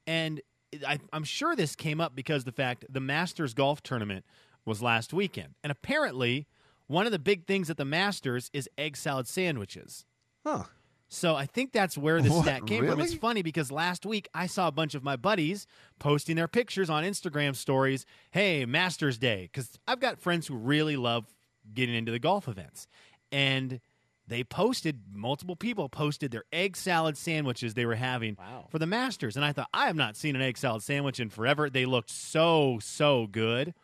And 0.08 0.42
I, 0.86 1.00
I'm 1.14 1.24
sure 1.24 1.56
this 1.56 1.76
came 1.76 2.02
up 2.02 2.16
because 2.16 2.44
the 2.44 2.52
fact 2.52 2.86
the 2.90 3.00
Masters 3.00 3.54
golf 3.54 3.84
tournament 3.84 4.26
was 4.66 4.82
last 4.82 5.14
weekend. 5.14 5.54
And 5.64 5.72
apparently, 5.72 6.48
one 6.88 7.06
of 7.06 7.12
the 7.12 7.20
big 7.20 7.46
things 7.46 7.70
at 7.70 7.78
the 7.78 7.86
Masters 7.86 8.50
is 8.54 8.68
egg 8.78 8.98
salad 8.98 9.28
sandwiches. 9.28 10.06
Huh. 10.46 10.64
So 11.08 11.36
I 11.36 11.46
think 11.46 11.72
that's 11.72 11.98
where 11.98 12.22
this 12.22 12.36
stat 12.42 12.66
came 12.66 12.86
from. 12.88 13.00
It's 13.00 13.14
funny 13.14 13.42
because 13.44 13.72
last 13.72 14.06
week 14.06 14.28
I 14.34 14.48
saw 14.48 14.68
a 14.68 14.72
bunch 14.72 14.96
of 14.96 15.04
my 15.04 15.16
buddies 15.16 15.68
posting 16.00 16.36
their 16.36 16.48
pictures 16.48 16.90
on 16.90 17.04
Instagram 17.04 17.56
stories. 17.56 18.06
Hey, 18.32 18.66
Masters 18.66 19.18
Day, 19.18 19.50
because 19.52 19.78
I've 19.88 20.00
got 20.00 20.20
friends 20.20 20.48
who 20.48 20.56
really 20.56 20.98
love 20.98 21.26
getting 21.74 21.96
into 21.96 22.12
the 22.12 22.20
golf 22.20 22.48
events, 22.48 22.88
and 23.32 23.80
they 24.28 24.44
posted 24.44 25.02
multiple 25.14 25.56
people 25.56 25.88
posted 25.90 26.32
their 26.32 26.44
egg 26.52 26.76
salad 26.76 27.16
sandwiches 27.18 27.76
they 27.76 27.86
were 27.86 27.96
having 27.96 28.36
Wow. 28.40 28.66
for 28.72 28.80
the 28.80 28.88
Masters, 28.88 29.36
and 29.36 29.46
I 29.46 29.52
thought 29.54 29.70
I 29.74 29.86
have 29.86 29.96
not 29.96 30.16
seen 30.16 30.36
an 30.36 30.42
egg 30.42 30.58
salad 30.58 30.82
sandwich 30.82 31.20
in 31.20 31.30
forever. 31.30 31.70
They 31.70 31.86
looked 31.86 32.10
so 32.10 32.80
so 32.82 33.28
good. 33.28 33.76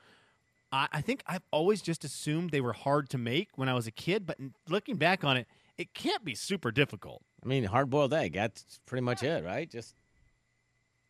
I, 0.72 0.88
I 0.92 1.02
think 1.02 1.22
I've 1.28 1.44
always 1.52 1.82
just 1.84 2.04
assumed 2.04 2.50
they 2.50 2.62
were 2.62 2.74
hard 2.74 3.10
to 3.12 3.18
make 3.20 3.50
when 3.56 3.70
I 3.70 3.74
was 3.76 3.86
a 3.86 3.92
kid, 3.92 4.26
but 4.26 4.38
looking 4.68 4.96
back 4.96 5.24
on 5.24 5.38
it, 5.38 5.48
it 5.78 5.94
can't 5.94 6.24
be 6.24 6.36
super 6.36 6.72
difficult. 6.72 7.22
I 7.44 7.48
mean, 7.48 7.64
hard-boiled 7.64 8.14
egg. 8.14 8.34
That's 8.34 8.80
pretty 8.86 9.02
much 9.02 9.24
it, 9.24 9.44
right? 9.44 9.70
Just 9.70 9.96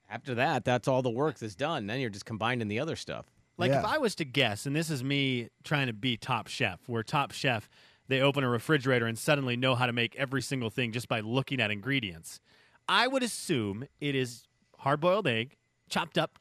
after 0.10 0.36
that, 0.36 0.66
that's 0.66 0.88
all 0.88 1.02
the 1.02 1.10
work 1.10 1.40
that's 1.40 1.56
done. 1.56 1.88
Then 1.88 2.00
you're 2.00 2.10
just 2.10 2.26
combining 2.26 2.68
the 2.68 2.80
other 2.80 2.96
stuff. 2.96 3.26
Like 3.58 3.72
if 3.72 3.86
I 3.86 4.00
was 4.00 4.16
to 4.16 4.26
guess, 4.26 4.66
and 4.66 4.76
this 4.76 4.90
is 4.90 5.04
me 5.04 5.50
trying 5.64 5.88
to 5.88 5.94
be 5.94 6.18
Top 6.18 6.48
Chef, 6.48 6.80
where 6.88 7.04
Top 7.04 7.32
Chef 7.32 7.70
they 8.08 8.20
open 8.20 8.44
a 8.44 8.50
refrigerator 8.50 9.06
and 9.06 9.18
suddenly 9.18 9.56
know 9.56 9.76
how 9.76 9.86
to 9.86 9.94
make 9.94 10.16
every 10.16 10.42
single 10.42 10.70
thing 10.70 10.92
just 10.92 11.08
by 11.08 11.20
looking 11.20 11.62
at 11.62 11.72
ingredients. 11.72 12.40
I 12.90 13.08
would 13.08 13.24
assume 13.24 13.86
it 14.00 14.16
is 14.16 14.48
hard-boiled 14.80 15.28
egg, 15.28 15.56
chopped 15.90 16.18
up, 16.18 16.40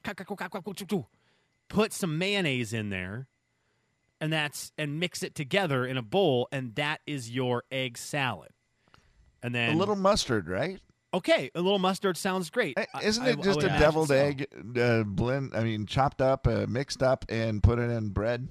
put 1.69 1.93
some 1.93 2.19
mayonnaise 2.19 2.73
in 2.73 2.89
there, 2.89 3.29
and 4.21 4.33
that's 4.33 4.73
and 4.79 5.01
mix 5.01 5.23
it 5.23 5.35
together 5.35 5.85
in 5.87 5.97
a 5.97 6.03
bowl, 6.03 6.49
and 6.53 6.75
that 6.77 7.01
is 7.07 7.31
your 7.31 7.65
egg 7.73 7.97
salad. 7.99 8.51
And 9.43 9.55
then 9.55 9.75
a 9.75 9.77
little 9.79 9.97
mustard, 9.97 10.49
right? 10.49 10.81
okay, 11.13 11.51
a 11.55 11.61
little 11.61 11.79
mustard 11.81 12.17
sounds 12.17 12.51
great. 12.51 12.79
I- 12.79 12.87
Isn't 13.03 13.27
it 13.27 13.39
I 13.39 13.43
just 13.43 13.63
would 13.63 13.71
a 13.73 13.79
deviled 13.79 14.09
so. 14.09 14.15
egg 14.15 14.47
uh, 14.79 15.03
blend? 15.05 15.53
I 15.55 15.65
mean, 15.65 15.87
chopped 15.87 16.21
up, 16.23 16.47
uh, 16.47 16.67
mixed 16.69 17.03
up, 17.03 17.25
and 17.29 17.63
put 17.63 17.79
it 17.81 17.91
in 17.91 18.11
bread. 18.11 18.49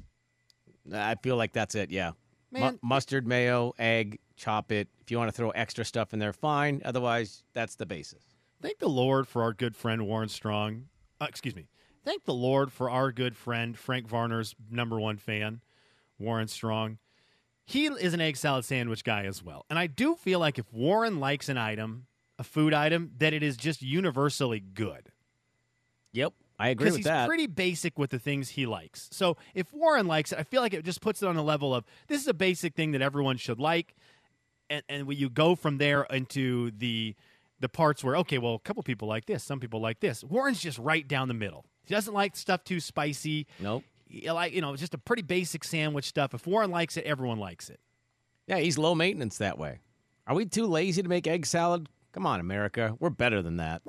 I 0.93 1.15
feel 1.21 1.35
like 1.37 1.53
that's 1.53 1.75
it. 1.75 1.91
Yeah. 1.91 2.11
Mu- 2.51 2.59
Man, 2.61 2.79
mustard, 2.81 3.27
mayo, 3.27 3.73
egg, 3.77 4.19
chop 4.35 4.71
it. 4.71 4.87
If 5.01 5.11
you 5.11 5.17
want 5.17 5.29
to 5.29 5.37
throw 5.37 5.51
extra 5.51 5.85
stuff 5.85 6.13
in 6.13 6.19
there, 6.19 6.33
fine. 6.33 6.81
Otherwise, 6.83 7.43
that's 7.53 7.75
the 7.75 7.85
basis. 7.85 8.23
Thank 8.61 8.79
the 8.79 8.89
Lord 8.89 9.27
for 9.27 9.43
our 9.43 9.53
good 9.53 9.75
friend 9.75 10.05
Warren 10.07 10.27
Strong. 10.29 10.85
Uh, 11.21 11.27
excuse 11.29 11.55
me. 11.55 11.67
Thank 12.03 12.25
the 12.25 12.33
Lord 12.33 12.71
for 12.71 12.89
our 12.89 13.11
good 13.11 13.35
friend 13.35 13.77
Frank 13.77 14.07
Varner's 14.07 14.55
number 14.69 14.99
one 14.99 15.17
fan, 15.17 15.61
Warren 16.17 16.47
Strong. 16.47 16.97
he 17.65 17.85
is 17.87 18.13
an 18.13 18.21
egg 18.21 18.35
salad 18.37 18.65
sandwich 18.65 19.03
guy 19.03 19.25
as 19.25 19.43
well. 19.43 19.65
And 19.69 19.77
I 19.77 19.87
do 19.87 20.15
feel 20.15 20.39
like 20.39 20.57
if 20.57 20.71
Warren 20.73 21.19
likes 21.19 21.49
an 21.49 21.57
item, 21.57 22.07
a 22.39 22.43
food 22.43 22.73
item, 22.73 23.11
that 23.17 23.33
it 23.33 23.43
is 23.43 23.57
just 23.57 23.81
universally 23.81 24.59
good. 24.59 25.09
Yep, 26.13 26.33
I 26.57 26.69
agree 26.69 26.85
Because 26.85 26.93
with 26.93 26.97
he's 26.99 27.05
that. 27.05 27.27
pretty 27.27 27.45
basic 27.47 27.99
with 27.99 28.09
the 28.09 28.17
things 28.17 28.49
he 28.49 28.65
likes. 28.65 29.07
So 29.11 29.37
if 29.53 29.71
Warren 29.73 30.07
likes 30.07 30.31
it, 30.31 30.39
I 30.39 30.43
feel 30.43 30.61
like 30.61 30.73
it 30.73 30.83
just 30.83 31.01
puts 31.01 31.21
it 31.21 31.27
on 31.27 31.35
the 31.35 31.43
level 31.43 31.75
of 31.75 31.85
this 32.07 32.21
is 32.21 32.27
a 32.27 32.33
basic 32.33 32.73
thing 32.73 32.91
that 32.93 33.01
everyone 33.01 33.37
should 33.37 33.59
like, 33.59 33.95
and 34.69 34.81
and 34.89 35.05
when 35.05 35.17
you 35.17 35.29
go 35.29 35.53
from 35.55 35.77
there 35.77 36.03
into 36.09 36.71
the 36.71 37.15
the 37.59 37.69
parts 37.69 38.03
where 38.03 38.15
okay, 38.17 38.37
well, 38.39 38.55
a 38.55 38.59
couple 38.59 38.81
people 38.83 39.07
like 39.07 39.25
this, 39.25 39.43
some 39.43 39.59
people 39.59 39.79
like 39.81 39.99
this. 39.99 40.23
Warren's 40.23 40.59
just 40.61 40.79
right 40.79 41.07
down 41.07 41.27
the 41.27 41.33
middle. 41.35 41.65
He 41.89 41.95
doesn't 41.95 42.13
like 42.13 42.35
stuff 42.35 42.63
too 42.63 42.79
spicy. 42.79 43.47
Nope. 43.59 43.83
He 44.07 44.29
like 44.31 44.53
you 44.53 44.61
know 44.61 44.75
just 44.75 44.93
a 44.93 44.97
pretty 44.99 45.23
basic 45.23 45.63
sandwich 45.63 46.05
stuff. 46.05 46.35
If 46.35 46.45
Warren 46.45 46.69
likes 46.69 46.97
it, 46.97 47.03
everyone 47.03 47.39
likes 47.39 47.69
it. 47.69 47.79
Yeah, 48.45 48.59
he's 48.59 48.77
low 48.77 48.93
maintenance 48.93 49.39
that 49.39 49.57
way. 49.57 49.79
Are 50.27 50.35
we 50.35 50.45
too 50.45 50.67
lazy 50.67 51.01
to 51.01 51.09
make 51.09 51.25
egg 51.25 51.47
salad? 51.47 51.89
Come 52.11 52.27
on, 52.27 52.39
America. 52.39 52.95
We're 52.99 53.09
better 53.09 53.41
than 53.41 53.57
that. 53.57 53.81